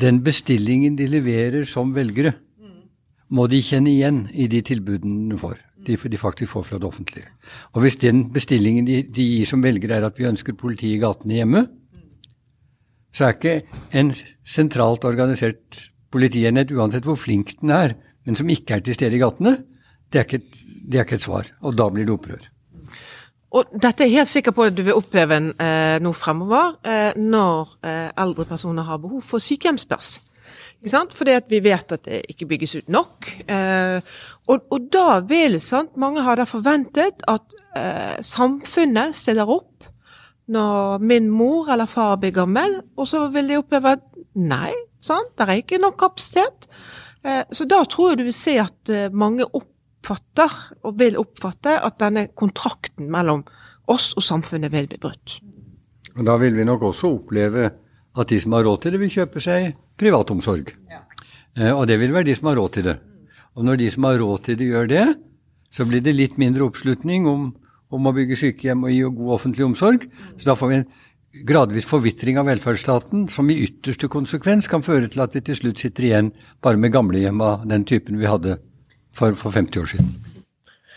[0.00, 2.74] den bestillingen de leverer som velgere, mm.
[3.36, 5.60] må de kjenne igjen i de tilbudene de får.
[5.84, 7.28] De, de faktisk får fra det offentlige.
[7.74, 11.00] Og hvis den bestillingen de, de gir som velgere er at vi ønsker politi i
[11.02, 11.66] gatene hjemme,
[13.14, 13.58] så er ikke
[13.94, 14.10] en
[14.42, 15.84] sentralt organisert
[16.14, 19.58] politienhet, uansett hvor flink den er, men som ikke er til stede i gatene,
[20.12, 21.48] det er, ikke, det er ikke et svar.
[21.66, 22.50] Og da blir det opprør.
[23.54, 27.18] Og dette er jeg helt sikker på at du vil oppleve eh, nå fremover, eh,
[27.18, 30.16] når eh, eldre personer har behov for sykehjemsplass.
[30.82, 31.14] Ikke sant?
[31.16, 33.30] Fordi at vi vet at det ikke bygges ut nok.
[33.48, 34.00] Eh,
[34.50, 39.86] og, og, da vil sant, mange ha da forventet at eh, samfunnet stiller opp
[40.52, 44.04] når min mor eller far blir gammel, og så vil de oppleve at
[44.36, 46.68] nei, sant, det er ikke nok kapasitet.
[47.24, 52.00] Eh, så da tror jeg du vil se at mange oppfatter, og vil oppfatte, at
[52.02, 53.44] denne kontrakten mellom
[53.90, 55.38] oss og samfunnet vil bli brutt.
[56.14, 57.70] Og Da vil vi nok også oppleve
[58.14, 60.70] at de som har råd til det, vil kjøpe seg privatomsorg.
[60.90, 61.02] Ja.
[61.58, 62.96] Eh, og det vil være de som har råd til det.
[63.54, 65.06] Og når de som har råd til det, gjør det,
[65.70, 67.48] så blir det litt mindre oppslutning om,
[67.90, 70.06] om å bygge sykehjem og gi god offentlig omsorg.
[70.38, 70.88] Så da får vi en
[71.42, 75.82] gradvis forvitring av velferdsstaten, som i ytterste konsekvens kan føre til at vi til slutt
[75.82, 76.30] sitter igjen
[76.62, 78.60] bare med gamlehjem av den typen vi hadde
[79.14, 80.33] for, for 50 år siden.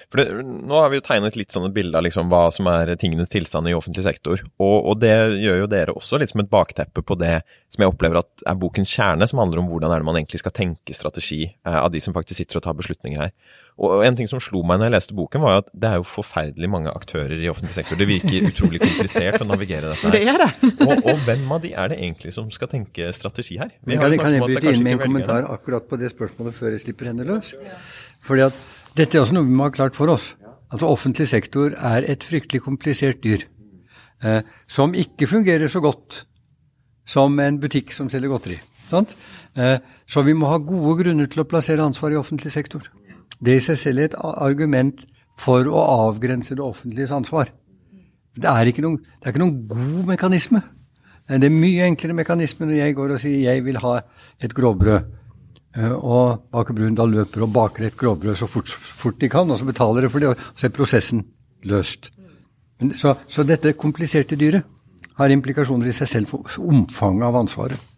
[0.07, 2.69] For det, Nå har vi jo tegnet litt sånn et bilde av liksom hva som
[2.71, 4.39] er tingenes tilstand i offentlig sektor.
[4.55, 7.41] Og, og, det gjør jo dere også litt som et bakteppe på det
[7.73, 10.39] som jeg opplever at er bokens kjerne, som handler om hvordan er det man egentlig
[10.39, 13.35] skal tenke strategi eh, av de som faktisk sitter og tar beslutninger her.
[13.77, 15.99] Og en ting som slo meg når jeg leste boken, var jo at det er
[15.99, 17.99] jo forferdelig mange aktører i offentlig sektor.
[17.99, 20.15] Det virker utrolig komplisert å navigere dette her.
[20.15, 20.71] Det er det.
[20.87, 23.75] og, og, hvem av de er det egentlig som skal tenke strategi her?
[23.83, 26.87] Vi kan, kan jeg bryte inn med en kommentar akkurat på det spørsmålet før jeg
[26.87, 27.53] slipper henne løs?
[28.25, 28.65] Fordi at
[28.97, 30.31] dette er også noe vi må ha klart for oss.
[30.73, 33.45] Altså Offentlig sektor er et fryktelig komplisert dyr.
[34.25, 36.23] Eh, som ikke fungerer så godt
[37.07, 38.57] som en butikk som selger godteri.
[39.57, 42.89] Eh, så vi må ha gode grunner til å plassere ansvar i offentlig sektor.
[43.39, 45.05] Det i seg selv er et argument
[45.37, 47.51] for å avgrense det offentliges ansvar.
[48.37, 50.63] Det er ikke noen, det er ikke noen god mekanisme.
[51.27, 53.97] Det er mye enklere mekanisme når jeg går og sier jeg vil ha
[54.41, 55.16] et grovbrød.
[55.77, 59.49] Eh, og Baker Brun da løper og baker et grovbrød så fort, fort, de kan,
[59.49, 61.25] og så betaler de for det, og så er prosessen
[61.69, 62.09] løst.
[62.81, 64.65] Men, så, så, dette kompliserte dyret
[65.17, 67.93] har implikasjoner i seg selv for omfanget av ansvaret.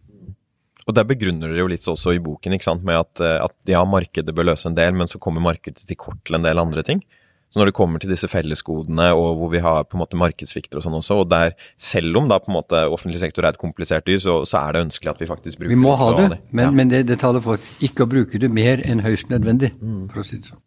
[0.87, 3.55] Og Der begrunner dere jo litt også i boken ikke sant, med at, eh, at
[3.69, 6.59] ja, markedet bør løse en del, men så kommer markedet til kort til en del
[6.59, 7.03] andre ting.
[7.49, 10.77] Så når det kommer til disse fellesgodene og hvor vi har på en måte markedssvikter
[10.77, 13.61] og sånn også, og der selv om da på en måte offentlig sektor er et
[13.61, 15.77] komplisert dyr, så, så er det ønskelig at vi faktisk bruker det.
[15.77, 16.73] Vi må ha det, men, ja.
[16.81, 20.03] men det, det, taler for ikke å bruke det mer enn høyst nødvendig, mm.
[20.13, 20.61] for å si det sånn.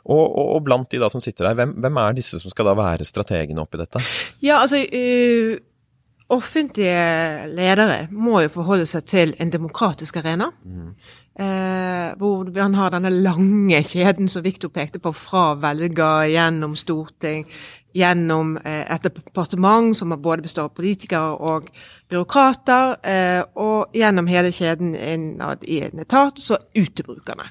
[0.00, 2.70] Og, og, og, blant de da som sitter der, hvem, hvem, er disse som skal
[2.70, 4.04] da være strategene oppi dette?
[4.44, 4.84] Ja, altså...
[4.86, 5.66] Uh
[6.30, 10.50] offentlige ledere må jo forholde seg til en demokratisk arena.
[10.64, 10.92] Mm.
[11.40, 17.46] Eh, hvor han har denne lange kjeden som Viktor pekte på, fra velger gjennom storting,
[17.96, 21.70] gjennom eh, et departement som både består av politikere og
[22.12, 27.48] byråkrater, eh, og gjennom hele kjeden innad i en etat, så ut til brukerne.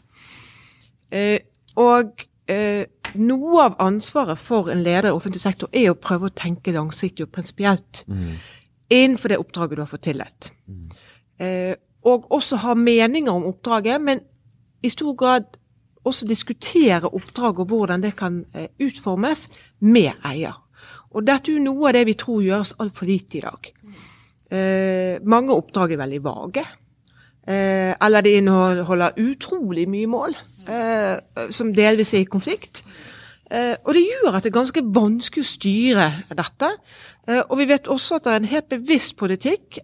[1.09, 1.41] Eh,
[1.81, 2.85] og eh,
[3.17, 7.25] noe av ansvaret for en leder i offentlig sektor er å prøve å tenke langsiktig
[7.25, 8.33] og prinsipielt mm.
[8.93, 10.53] innenfor det oppdraget du har fått tillit.
[10.69, 10.89] Mm.
[12.07, 14.21] Og også ha meninger om oppdraget, men
[14.83, 15.57] i stor grad
[16.07, 20.55] også diskutere oppdraget og hvordan det kan eh, utformes med eier.
[21.11, 23.71] Og dette er jo noe av det vi tror gjøres altfor lite i dag.
[24.49, 26.65] Eh, mange oppdrag er veldig vage.
[27.49, 30.35] Eh, eller de inneholder utrolig mye mål,
[30.69, 31.17] eh,
[31.49, 32.83] som delvis er i konflikt.
[33.49, 36.69] Eh, og det gjør at det er ganske vanskelig å styre dette.
[37.27, 39.81] Eh, og vi vet også at det er en helt bevisst politikk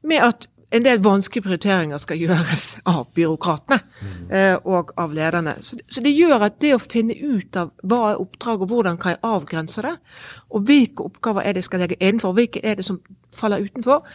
[0.00, 4.18] med at en del vanskelige prioriteringer skal gjøres av byråkratene mm.
[4.30, 5.56] eh, og av lederne.
[5.66, 9.00] Så, så, det gjør at det å finne ut av hva er oppdraget, og hvordan
[9.00, 9.96] kan jeg avgrense det,
[10.50, 13.00] og hvilke oppgaver er det jeg skal legge innenfor, og hvilke er det som
[13.34, 14.06] faller utenfor,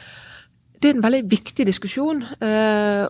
[0.79, 2.23] det er en veldig viktig diskusjon.
[2.43, 3.03] Eh,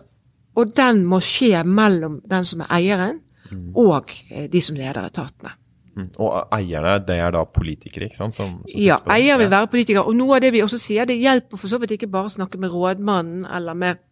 [0.56, 3.70] og den må skje mellom den som er eieren, mm.
[3.78, 5.54] og eh, de som leder etatene.
[5.96, 6.10] Mm.
[6.20, 8.36] Og eierne, det er da politikere, ikke sant?
[8.36, 10.04] Som, som ja, eier vil være politikere.
[10.04, 12.34] Og noe av det vi også sier, det hjelper for så vidt ikke bare å
[12.36, 14.02] snakke med rådmannen eller med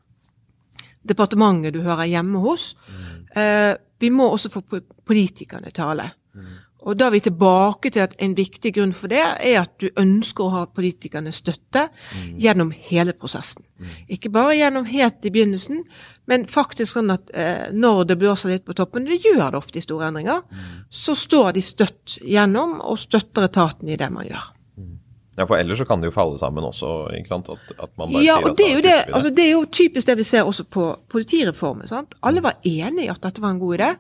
[1.04, 2.72] departementet du hører hjemme hos.
[2.88, 3.24] Mm.
[3.36, 4.64] Eh, vi må også få
[5.04, 6.08] politikerne tale.
[6.34, 6.54] Mm.
[6.84, 9.86] Og da er vi tilbake til at en viktig grunn for det er at du
[10.00, 12.34] ønsker å ha politikernes støtte mm.
[12.44, 13.64] gjennom hele prosessen.
[13.80, 13.94] Mm.
[14.16, 15.84] Ikke bare gjennom helt i begynnelsen,
[16.30, 19.80] men faktisk sånn at eh, når det blåser litt på toppen, det gjør det ofte
[19.80, 20.74] i store endringer, mm.
[20.88, 24.46] så står de støtt gjennom og støtter etaten i det man gjør.
[24.80, 24.94] Mm.
[25.36, 27.50] Ja, for ellers så kan det jo falle sammen også, ikke sant?
[27.52, 29.52] At, at man bare ja, sier at og det er, jo det, altså, det er
[29.52, 31.90] jo typisk det vi ser også på politireformen.
[31.90, 32.16] sant?
[32.24, 33.90] Alle var enige i at dette var en god idé.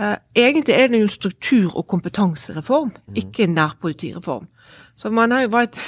[0.00, 4.48] Eh, egentlig er det jo struktur- og kompetansereform, ikke en nærpolitireform.
[4.96, 5.78] Så man har jo bare et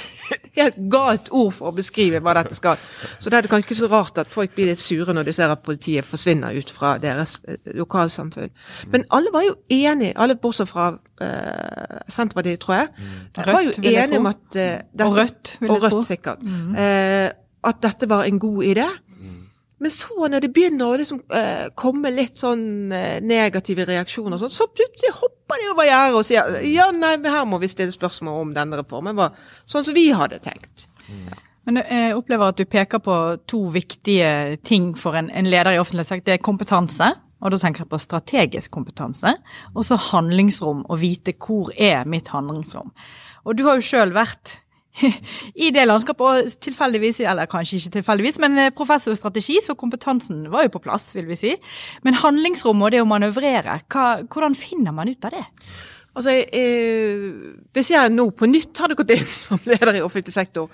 [0.55, 2.81] helt galt ord for å beskrive hva dette skal.
[3.19, 5.35] Så det er det kanskje ikke så rart at folk blir litt sure når de
[5.37, 8.51] ser at politiet forsvinner ut fra deres eh, lokalsamfunn.
[8.93, 10.89] Men alle var jo enige, alle bortsett fra
[11.21, 12.91] eh, Senterpartiet, tror jeg,
[13.37, 16.05] Rødt, var jo enige om at eh, dette, Og Rødt, vil jeg og Rødt tro.
[16.09, 16.45] sikkert.
[16.79, 17.29] Eh,
[17.65, 18.85] at dette var en god idé.
[19.85, 24.49] Men så når det begynner å liksom, eh, komme litt sånn eh, negative reaksjoner, sånn,
[24.49, 27.93] så plutselig hopper de over gjerdet og sier ja, nei, men her må vi stille
[27.93, 29.37] spørsmål om denne reformen var
[29.69, 30.87] sånn som vi hadde tenkt.
[31.69, 35.83] Men jeg opplever at du peker på to viktige ting for en, en leder i
[35.83, 36.31] offentlig sektor.
[36.31, 37.11] Det er kompetanse,
[37.45, 39.35] og da tenker jeg på strategisk kompetanse.
[39.75, 42.89] Og så handlingsrom, å vite hvor er mitt handlingsrom.
[43.45, 44.63] Og du har jo sjøl vært
[45.65, 49.77] i det landskapet, og tilfeldigvis, eller kanskje ikke tilfeldigvis, men eh, professor i strategi, så
[49.79, 51.55] kompetansen var jo på plass, vil vi si.
[52.05, 55.45] Men handlingsrommet og det å manøvrere, hva, hvordan finner man ut av det?
[56.15, 57.25] Altså, eh,
[57.75, 60.69] Hvis jeg nå på nytt hadde gått inn som leder i offentlig sektor,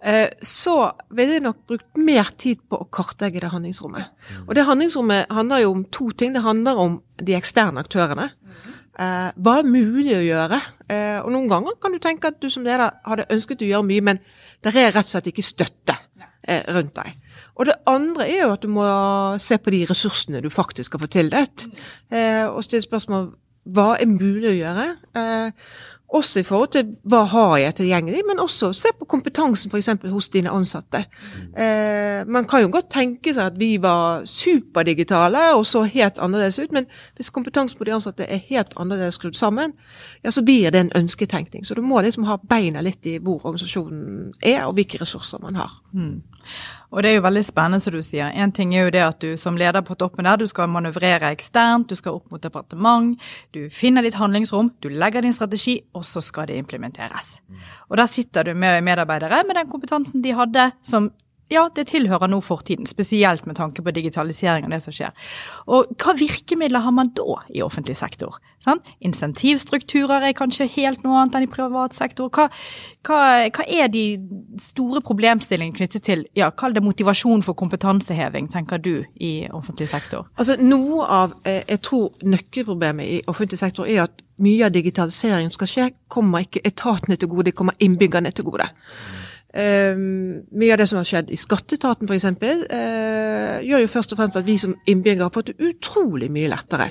[0.00, 4.14] eh, så ville jeg nok brukt mer tid på å kartlegge det handlingsrommet.
[4.46, 6.32] Og det handlingsrommet handler jo om to ting.
[6.32, 8.30] Det handler om de eksterne aktørene.
[8.94, 10.60] Eh, hva er mulig å gjøre?
[10.86, 13.88] Eh, og noen ganger kan du tenke at du som leder hadde ønsket å gjøre
[13.88, 14.20] mye, men
[14.62, 15.96] det er rett og slett ikke støtte
[16.46, 17.16] eh, rundt deg.
[17.58, 18.84] Og det andre er jo at du må
[19.42, 21.66] se på de ressursene du faktisk har fått tildelt,
[22.14, 23.32] eh, og stille spørsmål
[23.74, 24.86] hva er mulig å gjøre.
[26.14, 29.90] Også i forhold til hva har jeg tilgjengelig, men også se på kompetansen f.eks.
[30.12, 31.04] hos dine ansatte.
[31.58, 36.60] Eh, man kan jo godt tenke seg at vi var superdigitale og så helt annerledes
[36.62, 36.86] ut, men
[37.18, 39.74] hvis kompetansen på de ansatte er helt annerledes skrudd sammen,
[40.22, 41.66] ja, så blir det en ønsketenkning.
[41.66, 45.58] Så du må liksom ha beina litt i hvor organisasjonen er, og hvilke ressurser man
[45.58, 45.83] har.
[46.94, 48.30] Og det er jo veldig spennende, som du sier.
[48.34, 51.30] En ting er jo det at du som leder på toppen der, du skal manøvrere
[51.34, 53.14] eksternt, du skal opp mot departement,
[53.54, 57.38] du finner ditt handlingsrom, du legger din strategi, og så skal det implementeres.
[57.88, 61.10] Og der sitter du med medarbeidere med den kompetansen de hadde, som
[61.52, 65.12] ja, det tilhører nå fortiden, spesielt med tanke på digitalisering og det som skjer.
[65.68, 68.38] Og hva virkemidler har man da i offentlig sektor?
[68.64, 68.80] Sånn?
[69.04, 72.30] Insentivstrukturer er kanskje helt noe annet enn i privat sektor.
[72.32, 72.48] Hva,
[73.04, 73.20] hva,
[73.52, 74.04] hva er de
[74.62, 80.30] store problemstillingene knyttet til ja, kall det motivasjon for kompetanseheving, tenker du, i offentlig sektor?
[80.40, 85.52] Altså Noe av eh, jeg tror nøkkelproblemet i offentlig sektor er at mye av digitaliseringen
[85.52, 88.70] som skal skje, kommer ikke etatene til gode, det kommer innbyggerne til gode.
[89.54, 94.18] Um, mye av det som har skjedd i skatteetaten f.eks., uh, gjør jo først og
[94.18, 96.88] fremst at vi som innbyggere har fått det utrolig mye lettere.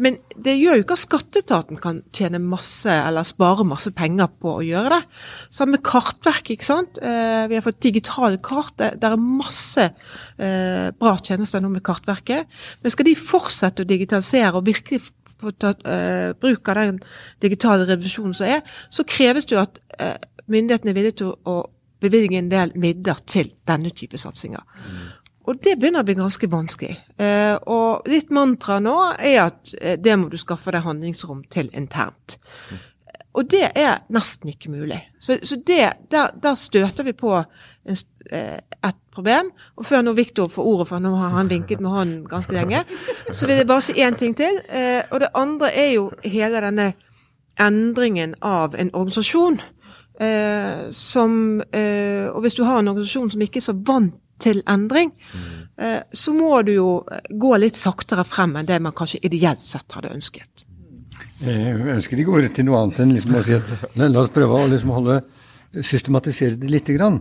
[0.00, 4.56] Men det gjør jo ikke at skatteetaten kan tjene masse eller spare masse penger på
[4.56, 5.20] å gjøre det.
[5.54, 6.98] Samme med kartverk, ikke sant.
[7.04, 8.72] Uh, vi har fått digitale kart.
[8.80, 12.48] Det, det er masse uh, bra tjenester nå med Kartverket.
[12.82, 15.04] Men skal de fortsette å digitalisere og virkelig
[15.44, 17.00] få ta eh, bruk av den
[17.42, 20.16] digitale revolusjonen som er, så kreves det jo at eh,
[20.50, 21.56] myndighetene er villige til å
[22.04, 24.64] bevilge en del midler til denne type satsinger.
[25.44, 26.94] Og det begynner å bli ganske vanskelig.
[27.20, 31.68] Eh, og litt mantra nå er at eh, det må du skaffe deg handlingsrom til
[31.76, 32.38] internt.
[33.34, 35.00] Og det er nesten ikke mulig.
[35.18, 37.96] Så, så det, der, der støter vi på en,
[38.30, 39.50] eh, et problem.
[39.76, 42.84] Og før nå Viktor får ordet, for nå har han vinket med hånden ganske lenge,
[43.32, 44.60] så vil jeg bare si én ting til.
[44.68, 46.92] Eh, og det andre er jo hele denne
[47.60, 49.60] endringen av en organisasjon.
[50.20, 54.60] Eh, som eh, Og hvis du har en organisasjon som ikke er så vant til
[54.70, 55.10] endring,
[55.78, 59.62] eh, så må du jo eh, gå litt saktere frem enn det man kanskje ideelt
[59.62, 60.64] sett hadde ønsket.
[61.44, 64.08] Jeg ønsker ikke å gå rett til noe annet enn liksom å si at la,
[64.08, 65.20] la oss prøve å liksom holde,
[65.82, 67.20] systematisere det lite grann.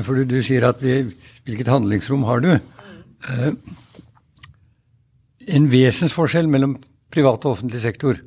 [0.00, 1.02] For du, du sier at vi,
[1.48, 2.52] hvilket handlingsrom har du?
[2.54, 3.52] Eh,
[5.50, 6.76] en vesensforskjell mellom
[7.10, 8.20] privat og offentlig sektor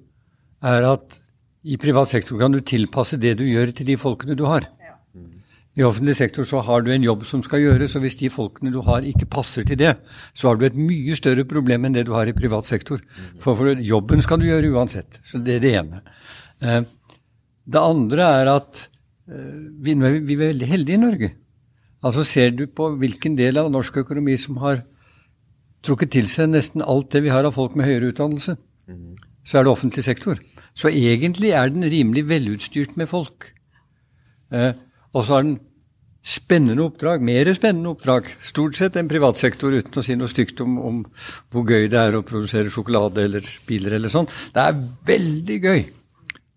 [0.64, 1.20] er at
[1.64, 4.66] i privat sektor kan du tilpasse det du gjør til de folkene du har.
[5.74, 8.70] I offentlig sektor så har du en jobb som skal gjøres, og hvis de folkene
[8.70, 9.96] du har ikke passer til det,
[10.38, 13.02] så har du et mye større problem enn det du har i privat sektor.
[13.42, 15.18] For, for jobben skal du gjøre uansett.
[15.26, 16.04] Så det er det ene.
[16.62, 16.84] Eh,
[17.66, 18.90] Det andre er at
[19.32, 21.30] eh, vi, er vi er veldig heldige i Norge.
[22.04, 24.84] Altså Ser du på hvilken del av norsk økonomi som har
[25.84, 28.58] trukket til seg nesten alt det vi har av folk med høyere utdannelse,
[29.44, 30.38] så er det offentlig sektor.
[30.78, 33.52] Så egentlig er den rimelig velutstyrt med folk.
[34.54, 34.74] Eh,
[35.14, 35.60] og så har den
[36.24, 40.62] spennende oppdrag, mer spennende oppdrag, stort sett enn privat sektor, uten å si noe stygt
[40.64, 41.02] om, om
[41.52, 44.30] hvor gøy det er å produsere sjokolade eller biler eller sånn.
[44.56, 45.84] Det er veldig gøy.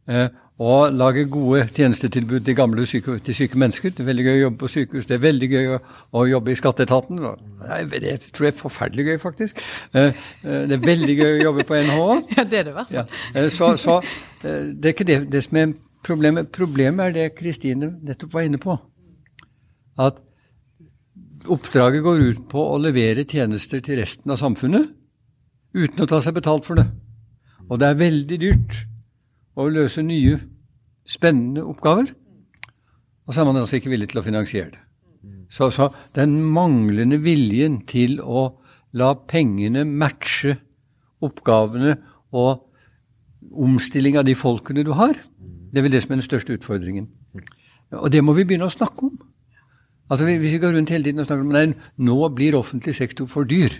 [0.06, 3.90] Eh, og lage gode tjenestetilbud til gamle syke, til syke mennesker.
[3.92, 5.08] Det er veldig gøy å jobbe på sykehus.
[5.08, 5.80] Det er veldig gøy å,
[6.16, 7.20] å jobbe i skatteetaten.
[7.92, 9.60] Det tror jeg er forferdelig gøy, faktisk.
[9.92, 12.06] Eh, eh, det er veldig gøy å jobbe på NHO.
[12.38, 13.12] Ja, det er det i hvert fall.
[13.34, 13.98] Eh, Så, så
[14.46, 15.76] det er ikke det, det som er
[16.06, 16.48] problemet.
[16.56, 18.78] Problemet er det Kristine nettopp var inne på.
[20.00, 20.24] At
[21.52, 24.88] oppdraget går ut på å levere tjenester til resten av samfunnet
[25.76, 26.88] uten å ta seg betalt for det.
[27.68, 28.84] Og det er veldig dyrt
[29.56, 30.38] å løse nye,
[31.06, 32.12] spennende oppgaver.
[33.26, 34.82] Og så er man altså ikke villig til å finansiere det.
[35.50, 35.88] Så, så
[36.18, 38.48] den manglende viljen til å
[38.96, 40.56] la pengene matche
[41.22, 41.96] oppgavene
[42.36, 42.66] og
[43.66, 45.14] omstilling av de folkene du har,
[45.70, 47.08] det er vel det som er den største utfordringen.
[47.94, 49.16] Og det må vi begynne å snakke om.
[50.10, 51.64] Altså Hvis vi går rundt hele tiden og snakker om nei,
[51.98, 53.72] nå blir offentlig sektor for dyr.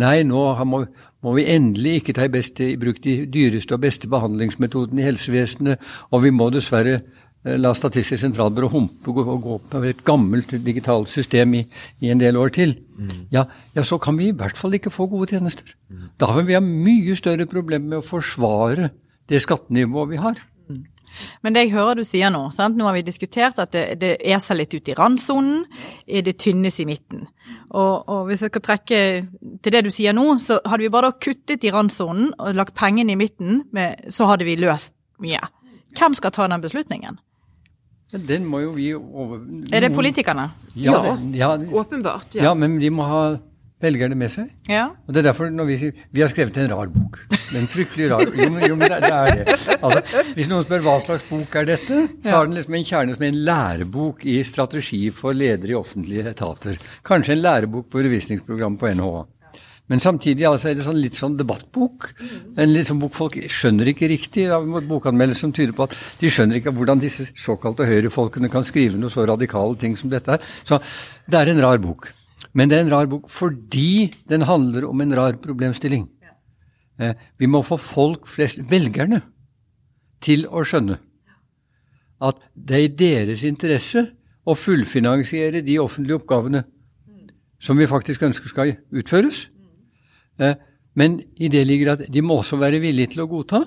[0.00, 0.84] Nei, nå må,
[1.24, 5.08] må vi endelig ikke ta i, beste, i bruk de dyreste og beste behandlingsmetodene i
[5.10, 9.84] helsevesenet, og vi må dessverre eh, la Statistisk sentralbyrå humpe og gå, opp gå på
[9.90, 11.66] et gammelt digitalt system i,
[12.00, 12.78] i en del år til.
[13.34, 13.44] Ja,
[13.76, 15.68] ja, så kan vi i hvert fall ikke få gode tjenester.
[16.16, 18.88] Da vil vi ha mye større problemer med å forsvare
[19.28, 20.40] det skattenivået vi har.
[21.42, 22.76] Men det jeg hører du sier nå, sant?
[22.76, 25.64] nå har vi diskutert at det, det eser litt ut i randsonen,
[26.06, 27.26] det tynnes i midten.
[27.70, 29.00] Og, og hvis jeg skal trekke
[29.62, 32.74] til det du sier nå, så hadde vi bare da kuttet i randsonen og lagt
[32.78, 34.92] pengene i midten, med, så hadde vi løst
[35.22, 35.40] mye.
[35.94, 37.20] Hvem skal ta den beslutningen?
[38.14, 39.40] Den må jo vi over...
[39.74, 40.50] Er det politikerne?
[40.78, 41.14] Ja, Ja.
[41.18, 42.34] det- ja, Åpenbart.
[42.34, 42.44] Ja.
[42.50, 43.22] ja, men de må ha
[43.84, 44.48] velgerne med seg.
[44.70, 44.88] Ja.
[45.04, 47.20] Og det er derfor når vi sier Vi har skrevet en rar bok.
[47.54, 49.58] En fryktelig rar Jo, men, jo, men det, er det.
[49.78, 53.18] Altså, hvis noen spør hva slags bok er dette, så har den liksom en kjerne
[53.18, 56.80] som en lærebok i strategi for ledere i offentlige etater.
[57.06, 59.24] Kanskje en lærebok på undervisningsprogrammet på NHA.
[59.92, 62.08] Men samtidig altså, er det sånn, litt sånn debattbok.
[62.56, 64.46] En litt sånn bok folk skjønner ikke riktig.
[64.48, 69.00] Er bokanmeldelser som tyder på at de skjønner ikke hvordan disse såkalte høyrefolkene kan skrive
[69.00, 70.54] noe så radikale ting som dette her.
[70.64, 70.80] Så
[71.28, 72.08] det er en rar bok.
[72.54, 76.06] Men det er en rar bok fordi den handler om en rar problemstilling.
[77.00, 79.22] Eh, vi må få folk flest, velgerne,
[80.24, 80.96] til å skjønne
[82.24, 84.06] at det er i deres interesse
[84.48, 86.62] å fullfinansiere de offentlige oppgavene
[87.60, 89.48] som vi faktisk ønsker skal utføres.
[90.38, 90.54] Eh,
[90.94, 93.64] men i det ligger at de må også være villige til å godta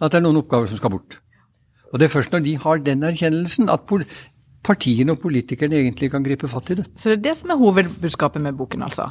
[0.00, 1.18] at det er noen oppgaver som skal bort.
[1.92, 3.84] Og det er først når de har den erkjennelsen at
[4.64, 6.86] partiene og politikerne egentlig kan gripe fatt i det.
[6.96, 9.10] Så det er det som er hovedbudskapet med boken, altså?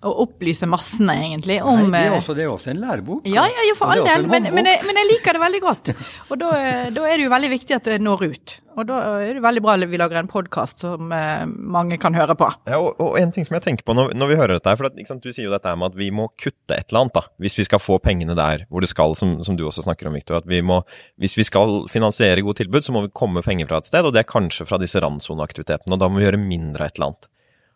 [0.00, 3.26] Å opplyse massene, egentlig, om Nei, det, er eh, også, det er også en lærebok.
[3.28, 5.90] Ja, ja, ja, for all del, men, men, men jeg liker det veldig godt.
[6.30, 8.54] Og da, eh, da er det jo veldig viktig at det når ut.
[8.80, 12.16] Og da er det veldig bra at vi lager en podkast som eh, mange kan
[12.16, 12.48] høre på.
[12.70, 14.78] Ja, og, og en ting som jeg tenker på når, når vi hører dette her,
[14.80, 17.02] for at, ikke sant, Du sier jo dette med at vi må kutte et eller
[17.02, 19.84] annet da, hvis vi skal få pengene der hvor det skal, som, som du også
[19.84, 20.38] snakker om, Victor.
[20.40, 20.80] at vi må,
[21.20, 24.16] Hvis vi skal finansiere gode tilbud, så må vi komme penger fra et sted, og
[24.16, 25.92] det er kanskje fra disse randsoneaktivitetene.
[25.92, 27.30] og Da må vi gjøre mindre av et eller annet.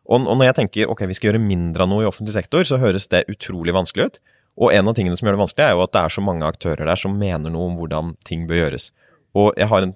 [0.05, 2.65] Og, og når jeg tenker ok, vi skal gjøre mindre av noe i offentlig sektor,
[2.69, 4.21] så høres det utrolig vanskelig ut.
[4.61, 6.47] Og en av tingene som gjør det vanskelig, er jo at det er så mange
[6.47, 8.91] aktører der som mener noe om hvordan ting bør gjøres.
[9.35, 9.95] Og jeg har en,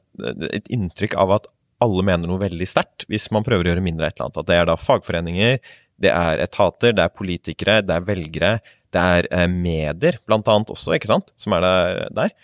[0.50, 1.50] et inntrykk av at
[1.84, 4.40] alle mener noe veldig sterkt hvis man prøver å gjøre mindre av et eller annet.
[4.40, 5.61] At det er da fagforeninger,
[6.02, 8.52] det er etater, det er politikere, det er velgere,
[8.94, 11.68] det er eh, medier blant annet også, ikke sant, som er
[12.14, 12.34] der.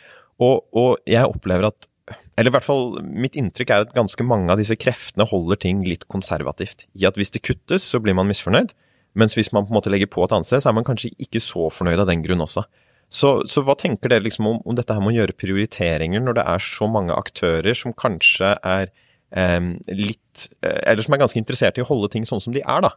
[0.43, 1.89] Og, og jeg opplever at
[2.35, 5.85] eller i hvert fall mitt inntrykk er at ganske mange av disse kreftene holder ting
[5.87, 6.89] litt konservativt.
[6.99, 8.75] I at hvis det kuttes, så blir man misfornøyd.
[9.15, 11.13] Mens hvis man på en måte legger på et annet sted, så er man kanskje
[11.23, 12.67] ikke så fornøyd av den grunn også.
[13.15, 16.39] Så, så hva tenker dere liksom om, om dette her med å gjøre prioriteringer når
[16.41, 18.89] det er så mange aktører som kanskje er
[19.31, 22.65] eh, litt eh, Eller som er ganske interessert i å holde ting sånn som de
[22.65, 22.95] er, da?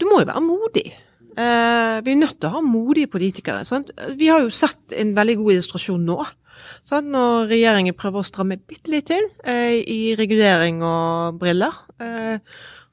[0.00, 0.86] Du må jo være modig.
[1.32, 3.66] Eh, vi er nødt til å ha modige politikere.
[3.68, 3.92] Sant?
[4.16, 6.18] Vi har jo sett en veldig god illustrasjon nå.
[6.88, 7.08] Sant?
[7.12, 11.82] Når regjeringen prøver å stramme bitte litt til eh, i regulering og briller.
[12.02, 12.38] Eh,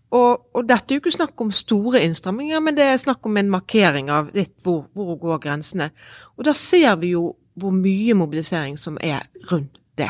[0.09, 3.37] og, og, dette er jo ikke snakk om store innstramminger, men det er snakk om
[3.37, 5.91] en markering av litt hvor, hvor går grensene.
[6.37, 7.27] Og da ser vi jo
[7.59, 10.09] hvor mye mobilisering som er rundt det.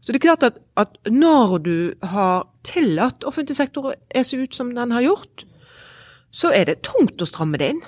[0.00, 4.56] Så det er klart at, at når du har tillatt offentlig sektor å se ut
[4.56, 5.44] som den har gjort,
[6.30, 7.82] så er det tungt å stramme det inn.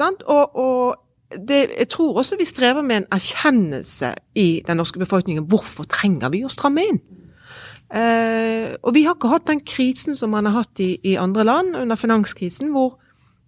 [0.00, 1.01] Og, og
[1.38, 5.46] det, jeg tror også vi strever med en erkjennelse i den norske befolkningen.
[5.48, 7.00] Hvorfor trenger vi å stramme inn?
[7.92, 11.44] Eh, og vi har ikke hatt den krisen som man har hatt i, i andre
[11.44, 12.96] land under finanskrisen, hvor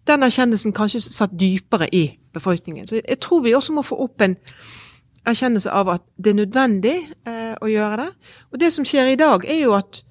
[0.07, 2.87] den erkjennelsen kanskje satt dypere i befolkningen.
[2.87, 4.37] Så jeg tror vi også må få opp en
[5.24, 8.11] erkjennelse av at det er nødvendig eh, å gjøre det.
[8.53, 10.03] Og det som skjer i dag, er jo at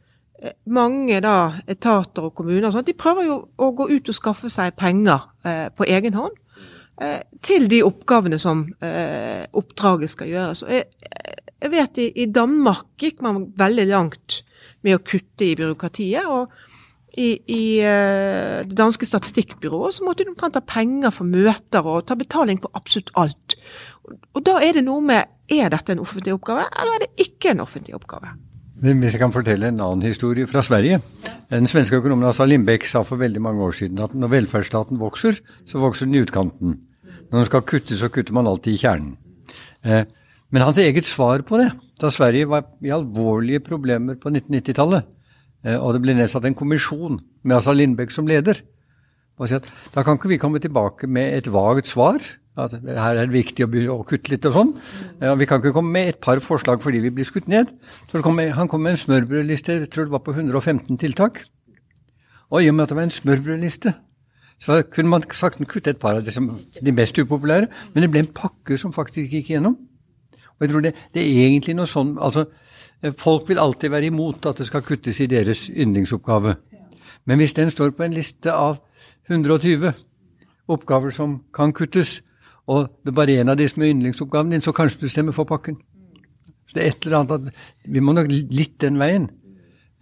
[0.41, 4.17] eh, mange da, etater og kommuner og sånt, de prøver jo å gå ut og
[4.17, 6.39] skaffe seg penger eh, på egen hånd
[7.43, 10.61] til de oppgavene som oppdraget skal gjøres.
[10.69, 10.85] Jeg,
[11.63, 14.43] Jeg vet i, i Danmark gikk man veldig langt
[14.83, 16.27] med å kutte i byråkratiet.
[16.27, 16.51] og
[17.13, 22.07] i, i uh, det danske statistikkbyrået så måtte du omtrent ta penger for møter og
[22.09, 23.57] ta betaling for absolutt alt.
[24.33, 27.53] Og da er det noe med er dette en offentlig oppgave, eller er det ikke
[27.53, 28.33] en offentlig oppgave?
[28.83, 30.97] Hvis jeg kan fortelle en annen historie fra Sverige.
[31.47, 35.37] Den svenske økonomen Assa Lindbekk sa for veldig mange år siden at når velferdsstaten vokser,
[35.63, 36.73] så vokser den i utkanten.
[37.31, 39.13] Når den skal kutte, så kutter man alltid i kjernen.
[39.87, 40.03] Eh,
[40.51, 41.69] men hans eget svar på det,
[42.01, 45.07] da Sverige var i alvorlige problemer på 1990-tallet,
[45.63, 48.59] eh, og det ble nedsatt en kommisjon med Assa Lindbekk som leder,
[49.39, 52.19] var å si at da kan ikke vi komme tilbake med et vagt svar
[52.53, 54.71] at her er det viktig å, å kutte litt og sånn.
[55.23, 57.71] Ja, vi kan ikke komme med et par forslag fordi vi blir skutt ned.
[58.11, 61.41] Så kom, han kom med en smørbrødliste, jeg tror det var på 115 tiltak.
[62.53, 63.95] Og i og med at det var en smørbrødliste,
[64.61, 66.31] så kunne man sakten kutte et par av de,
[66.85, 67.67] de mest upopulære.
[67.93, 69.79] Men det ble en pakke som faktisk gikk igjennom.
[70.53, 72.45] Og jeg tror det, det er egentlig noe sånn altså,
[73.19, 76.53] Folk vil alltid være imot at det skal kuttes i deres yndlingsoppgave.
[77.27, 78.77] Men hvis den står på en liste av
[79.27, 79.91] 120
[80.71, 82.21] oppgaver som kan kuttes,
[82.67, 85.35] og det er bare én av de som er yndlingsoppgaven din, så kanskje du stemmer
[85.35, 85.75] for pakken.
[86.67, 89.29] Så det er et eller annet at Vi må nok litt den veien.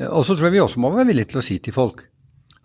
[0.09, 2.07] Og så tror jeg vi også må være villige til å si til folk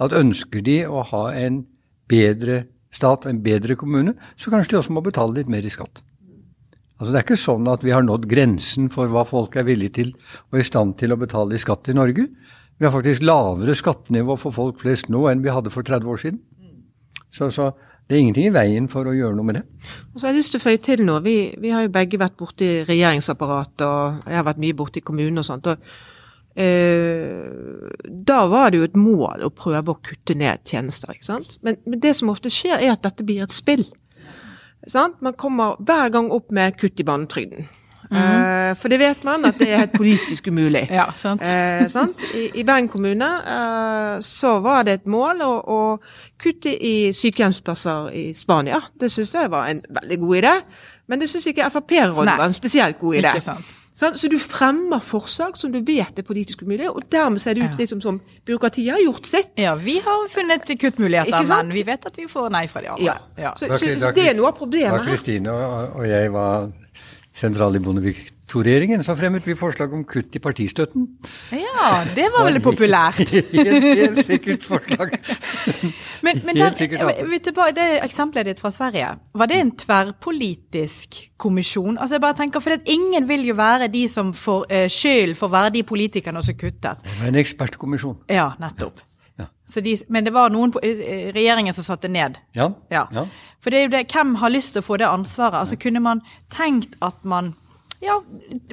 [0.01, 1.63] at ønsker de å ha en
[2.09, 6.03] bedre stat, en bedre kommune, så kanskje de også må betale litt mer i skatt.
[6.97, 9.97] Altså Det er ikke sånn at vi har nådd grensen for hva folk er villige
[9.99, 10.13] til
[10.53, 12.25] og i stand til å betale i skatt i Norge.
[12.77, 16.23] Vi har faktisk lavere skattenivå for folk flest nå enn vi hadde for 30 år
[16.23, 16.41] siden.
[17.33, 17.73] Så, så
[18.07, 19.65] det er ingenting i veien for å gjøre noe med det.
[20.13, 21.23] Og så har jeg lyst til å føye til noe.
[21.25, 25.43] Vi, vi har jo begge vært borti regjeringsapparatet, og jeg har vært mye borti kommunen
[25.43, 25.67] og sånt.
[25.67, 25.89] og
[26.55, 27.91] eh,
[28.31, 31.17] Da var det jo et mål å prøve å kutte ned tjenester.
[31.17, 31.59] ikke sant?
[31.67, 33.83] Men, men det som ofte skjer, er at dette blir et spill.
[34.87, 35.19] Sant?
[35.19, 37.67] Man kommer hver gang opp med kutt i barnetrygden.
[38.11, 38.77] Mm.
[38.79, 40.85] for det vet man at det er helt politisk umulig.
[41.01, 41.43] ja, sant.
[41.43, 42.23] Eh, sant?
[42.35, 45.81] I, I, Bergen kommune uh, så var det et mål å, å
[46.43, 48.83] kutte i sykehjemsplasser i Spania.
[48.95, 50.55] Det syns jeg var en veldig god idé.
[51.07, 53.35] Men det syns ikke Frp-rådet var en spesielt god idé.
[53.97, 57.63] Så, så, du fremmer forslag som du vet er politisk umulig, og dermed ser det
[57.65, 57.87] ut ja.
[57.89, 59.55] som, som byråkratiet har gjort sitt.
[59.57, 63.07] Ja, vi har funnet kuttmuligheter, men vi vet at vi får nei fra de andre.
[63.07, 63.15] Ja.
[63.41, 63.55] Ja.
[63.57, 65.01] Så, så, så, det er noe av problemet her.
[65.01, 66.69] Da Kristine og, og jeg var
[67.37, 71.07] sentrale i Bondevik II-regjeringen, så fremmet vi forslag om kutt i partistøtten.
[71.53, 73.33] Ja, det var veldig populært.
[73.53, 75.17] helt, helt sikkert forslag.
[76.27, 81.99] men, men den, tilbake, det eksempelet ditt fra Sverige, var det en tverrpolitisk kommisjon?
[81.99, 85.51] Altså jeg bare tenker, for Ingen vil jo være de som får uh, skyld for
[85.51, 87.03] å være de politikerne som kuttet.
[87.03, 88.23] Det var en ekspertkommisjon.
[88.33, 89.03] Ja, nettopp.
[89.67, 92.39] De, men det var noen på regjeringen som satte ned.
[92.55, 92.71] Ja.
[92.93, 93.07] ja.
[93.13, 93.27] ja.
[93.59, 95.59] For det er jo det, hvem har lyst til å få det ansvaret?
[95.59, 96.23] Altså Kunne man
[96.55, 97.55] tenkt at man
[98.05, 98.21] ja,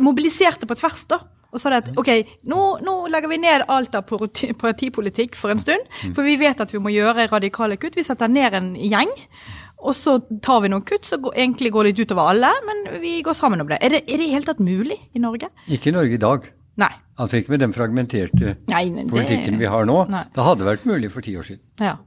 [0.03, 1.23] mobiliserte på tvers, da?
[1.53, 2.09] Og sa det at OK,
[2.49, 5.83] nå, nå legger vi ned alt av partipolitikk for en stund.
[6.01, 6.15] Mm.
[6.17, 7.97] For vi vet at vi må gjøre radikale kutt.
[7.97, 9.11] Vi setter ned en gjeng.
[9.83, 13.37] Og så tar vi noen kutt som egentlig går litt utover alle, men vi går
[13.37, 13.81] sammen om det.
[13.83, 15.51] Er det, i det hele tatt mulig i Norge?
[15.67, 16.47] Ikke i Norge i dag.
[16.81, 16.93] Nei.
[17.21, 19.05] Altså ikke med den fragmenterte nei, det...
[19.11, 19.99] politikken vi har nå.
[20.09, 20.23] Nei.
[20.33, 21.61] Det hadde vært mulig for ti år siden.
[21.83, 21.99] Ja.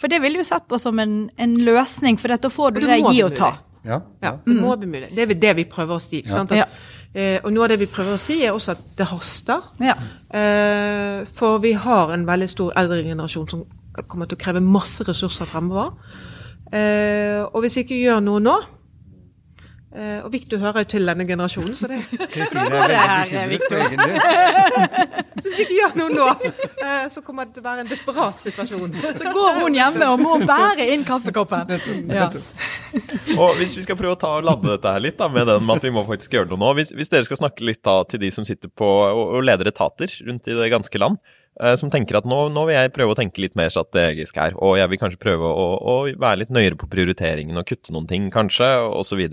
[0.00, 2.92] For det ville jo sett på som en, en løsning, for da får du det,
[2.94, 3.50] det gi og ta.
[3.82, 4.32] Ja, ja.
[4.44, 5.10] det må bli mulig.
[5.16, 6.22] Det er det vi prøver å si.
[6.28, 6.44] Ja.
[6.44, 6.80] At,
[7.12, 9.68] eh, og noe av det vi prøver å si, er også at det haster.
[9.82, 9.96] Ja.
[10.36, 13.64] Eh, for vi har en veldig stor eldre generasjon som
[14.06, 15.96] kommer til å kreve masse ressurser fremover.
[16.70, 18.58] Eh, og hvis vi ikke gjør noe nå,
[19.90, 21.96] Uh, og Victor hører jo til denne generasjonen, så det
[22.30, 22.92] Kristine er
[23.26, 24.20] veldig bekymret
[25.40, 26.26] Hvis du ikke gjør noe nå,
[26.78, 28.94] uh, så kommer det til å være en desperat situasjon.
[29.18, 31.74] Så går hun hjemme og må bære inn kaffekoppen.
[32.06, 32.28] Ja.
[33.34, 35.66] og Hvis vi skal prøve å ta og lande dette her litt, da, med den
[35.66, 36.70] med at vi må faktisk gjøre noe nå.
[36.78, 40.14] Hvis, hvis dere skal snakke litt da til de som sitter på og leder etater
[40.28, 41.18] rundt i det ganske land,
[41.58, 44.54] uh, som tenker at nå, nå, vil jeg prøve å tenke litt mer strategisk her,
[44.54, 48.06] og jeg vil kanskje prøve å, å være litt nøyere på prioriteringen og kutte noen
[48.10, 48.70] ting, kanskje,
[49.02, 49.26] osv.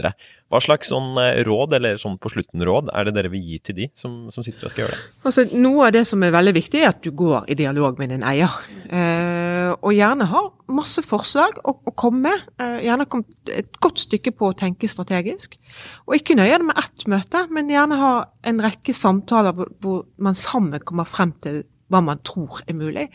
[0.47, 3.57] Hva slags sånn eh, råd, eller sånn på slutten råd, er det dere vil gi
[3.59, 5.07] til de som, som, sitter og skal gjøre det?
[5.27, 8.13] Altså, Noe av det som er veldig viktig, er at du går i dialog med
[8.13, 8.55] din eier.
[8.87, 12.47] Eh, og gjerne har masse forslag å, å komme med.
[12.63, 15.59] Eh, gjerne kom et godt stykke på å tenke strategisk.
[16.07, 18.13] Og ikke nøye det med ett møte, men gjerne ha
[18.47, 23.07] en rekke samtaler hvor man sammen kommer frem til hva man tror er mulig.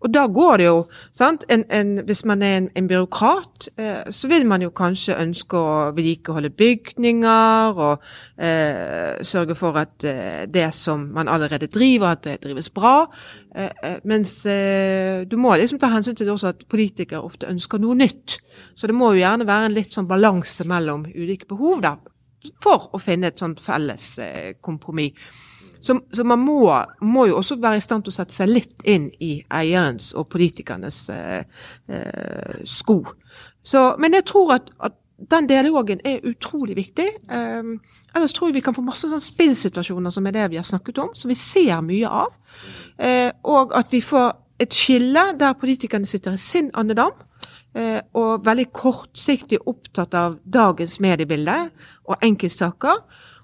[0.00, 0.78] Og da går det jo
[1.14, 1.44] sant?
[1.50, 5.58] En, en, Hvis man er en, en byråkrat, eh, så vil man jo kanskje ønske
[5.58, 8.04] å vedlikeholde bygninger og
[8.38, 13.06] eh, sørge for at eh, det som man allerede driver, at det drives bra.
[13.54, 17.50] Eh, eh, mens eh, du må liksom ta hensyn til det også at politikere ofte
[17.50, 18.38] ønsker noe nytt.
[18.74, 21.96] Så det må jo gjerne være en litt sånn balanse mellom ulike behov da,
[22.62, 24.14] for å finne et sånt felles
[24.64, 25.18] kompromiss.
[25.82, 26.70] Så, så, man må,
[27.00, 30.28] må, jo også være i stand til å sette seg litt inn i eierens og
[30.30, 33.00] politikernes eh, eh, sko.
[33.62, 34.98] Så, men jeg tror at, at,
[35.30, 37.08] den dialogen er utrolig viktig.
[37.30, 37.74] Eh,
[38.14, 40.98] ellers tror jeg vi kan få masse sånn spillsituasjoner som er det vi har snakket
[40.98, 42.32] om, som vi ser mye av.
[42.98, 47.14] Eh, og at vi får et skille der politikerne sitter i sin andedam.
[47.72, 51.56] Eh, og veldig kortsiktig opptatt av dagens mediebilde
[52.04, 53.00] og enkeltsaker.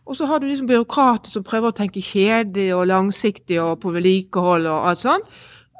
[0.08, 3.92] Og så har du liksom byråkrater som prøver å tenke kjedelig og langsiktig og på
[3.92, 5.26] vedlikehold og alt sånt.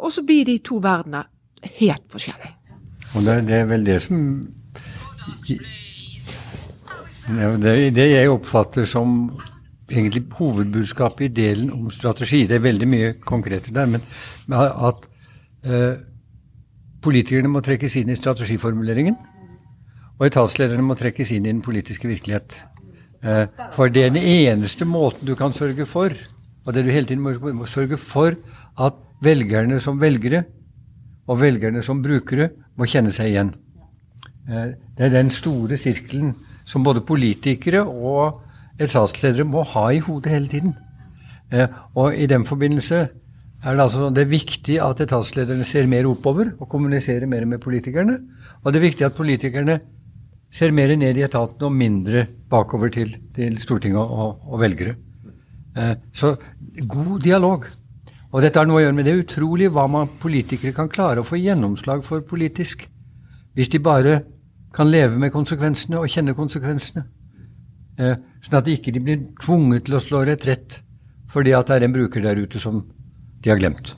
[0.04, 1.24] Og så blir de to verdenene
[1.80, 2.54] helt forskjellige.
[3.16, 4.18] Og det, det er vel det som
[7.28, 9.30] det, det jeg oppfatter som
[9.88, 12.46] egentlig hovedbudskapet i delen om strategi.
[12.46, 14.04] Det er veldig mye konkreter der, men
[14.52, 15.08] at
[15.64, 16.00] eh,
[17.04, 19.16] politikerne må trekkes inn i strategiformuleringen.
[20.18, 22.58] Og etatslederne må trekkes inn i den politiske virkelighet.
[23.22, 26.12] Eh, for det er den eneste måten du kan sørge for,
[26.66, 28.36] og det du hele tiden må, sørge for,
[28.78, 30.44] at velgerne som velgere
[31.26, 33.54] og velgerne som brukere må kjenne seg igjen.
[34.48, 36.34] Eh, det er den store sirkelen
[36.68, 38.44] som både politikere og
[38.78, 40.76] etatsledere må ha i hodet hele tiden.
[41.50, 41.66] Eh,
[41.96, 43.08] og i den forbindelse
[43.58, 47.58] er det altså det er viktig at etatslederne ser mer oppover og kommuniserer mer med
[47.58, 48.20] politikerne.
[48.62, 49.80] Og det er viktig at politikerne
[50.52, 54.94] ser mer ned i etaten og mindre bakover til, til Stortinget og, og velgere.
[55.76, 56.34] Eh, så
[56.86, 57.68] god dialog.
[58.28, 61.28] Og dette har noe å gjøre med det utrolig hva man politikere kan klare å
[61.28, 62.84] få gjennomslag for politisk.
[63.56, 64.20] Hvis de bare
[64.74, 67.06] kan leve med konsekvensene og kjenne konsekvensene.
[67.98, 70.82] Eh, sånn at de ikke blir tvunget til å slå retrett
[71.28, 72.80] fordi at det er en bruker der ute som
[73.42, 73.90] de har glemt.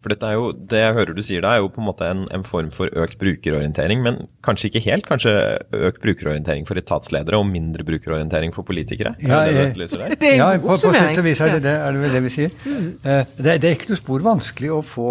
[0.00, 2.06] For dette er jo, det jeg hører du sier da, er jo på en måte
[2.08, 5.04] en, en, form for økt brukerorientering, men kanskje ikke helt?
[5.08, 5.34] Kanskje
[5.76, 9.12] økt brukerorientering for etatsledere og mindre brukerorientering for politikere?
[9.20, 11.92] Ja, er det det det ja på, på sett og vis er det det, er
[11.92, 12.56] det vel det vi sier.
[12.64, 12.88] Mm.
[13.04, 15.10] Uh, det, det, er ikke noe spor vanskelig å få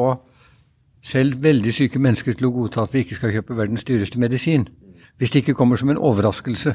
[1.06, 4.66] selv veldig syke mennesker til å godta at vi ikke skal kjøpe verdens dyreste medisin,
[5.22, 6.74] hvis det ikke kommer som en overraskelse.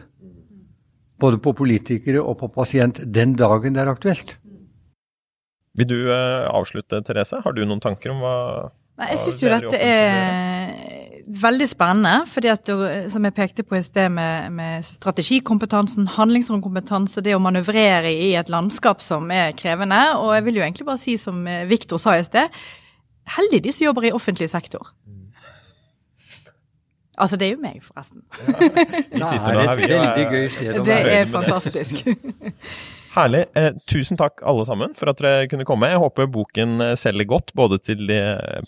[1.18, 4.36] Både på politikere og på pasient den dagen det er aktuelt.
[5.78, 7.40] Vil du uh, avslutte, Therese?
[7.44, 8.34] Har du noen tanker om hva
[8.94, 12.28] Nei, Jeg syns jo dette er veldig spennende.
[12.30, 12.70] fordi at
[13.10, 18.52] Som jeg pekte på i sted med, med strategikompetansen, handlingsromkompetanse, det å manøvrere i et
[18.54, 19.98] landskap som er krevende.
[20.20, 22.54] Og jeg vil jo egentlig bare si som Viktor sa i sted,
[23.34, 24.94] heldig de som jobber i offentlig sektor.
[27.18, 28.22] Altså, det er jo meg, forresten.
[29.14, 31.02] Ja, det er et veldig gøy sted å være.
[31.04, 32.02] Det er fantastisk.
[33.14, 33.44] Herlig.
[33.54, 35.86] Eh, tusen takk alle sammen for at dere kunne komme.
[35.86, 38.18] Jeg håper boken eh, selger godt, både til det,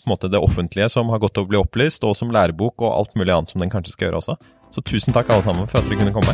[0.07, 3.35] måte, det offentlige som har gått å bli opplyst, og som lærebok og alt mulig
[3.35, 4.37] annet som den kanskje skal gjøre også.
[4.71, 6.31] Så tusen takk alle sammen for at dere kunne komme.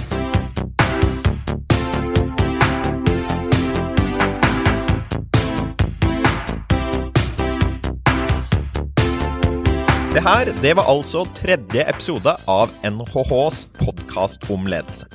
[10.14, 15.10] Det her, det var altså tredje episode av NHHs podkast om ledelse.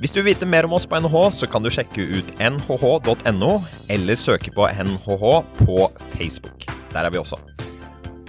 [0.00, 3.50] Hvis du vil vite mer om oss på NHH, så kan du sjekke ut nhh.no,
[3.92, 5.24] eller søke på NHH
[5.58, 5.76] på
[6.14, 6.64] Facebook.
[6.94, 7.36] Der er vi også.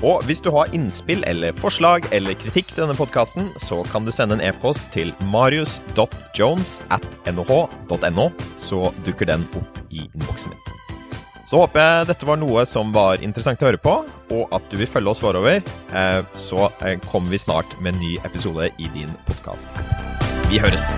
[0.03, 4.11] Og hvis du har innspill eller forslag eller kritikk til denne podkasten, så kan du
[4.11, 10.80] sende en e-post til marius.jones at nhh.no, så dukker den opp i innboksen min.
[11.51, 13.97] Så håper jeg dette var noe som var interessant å høre på,
[14.31, 15.59] og at du vil følge oss forover.
[15.91, 19.67] Eh, så eh, kommer vi snart med en ny episode i din podkast.
[20.47, 20.93] Vi høres!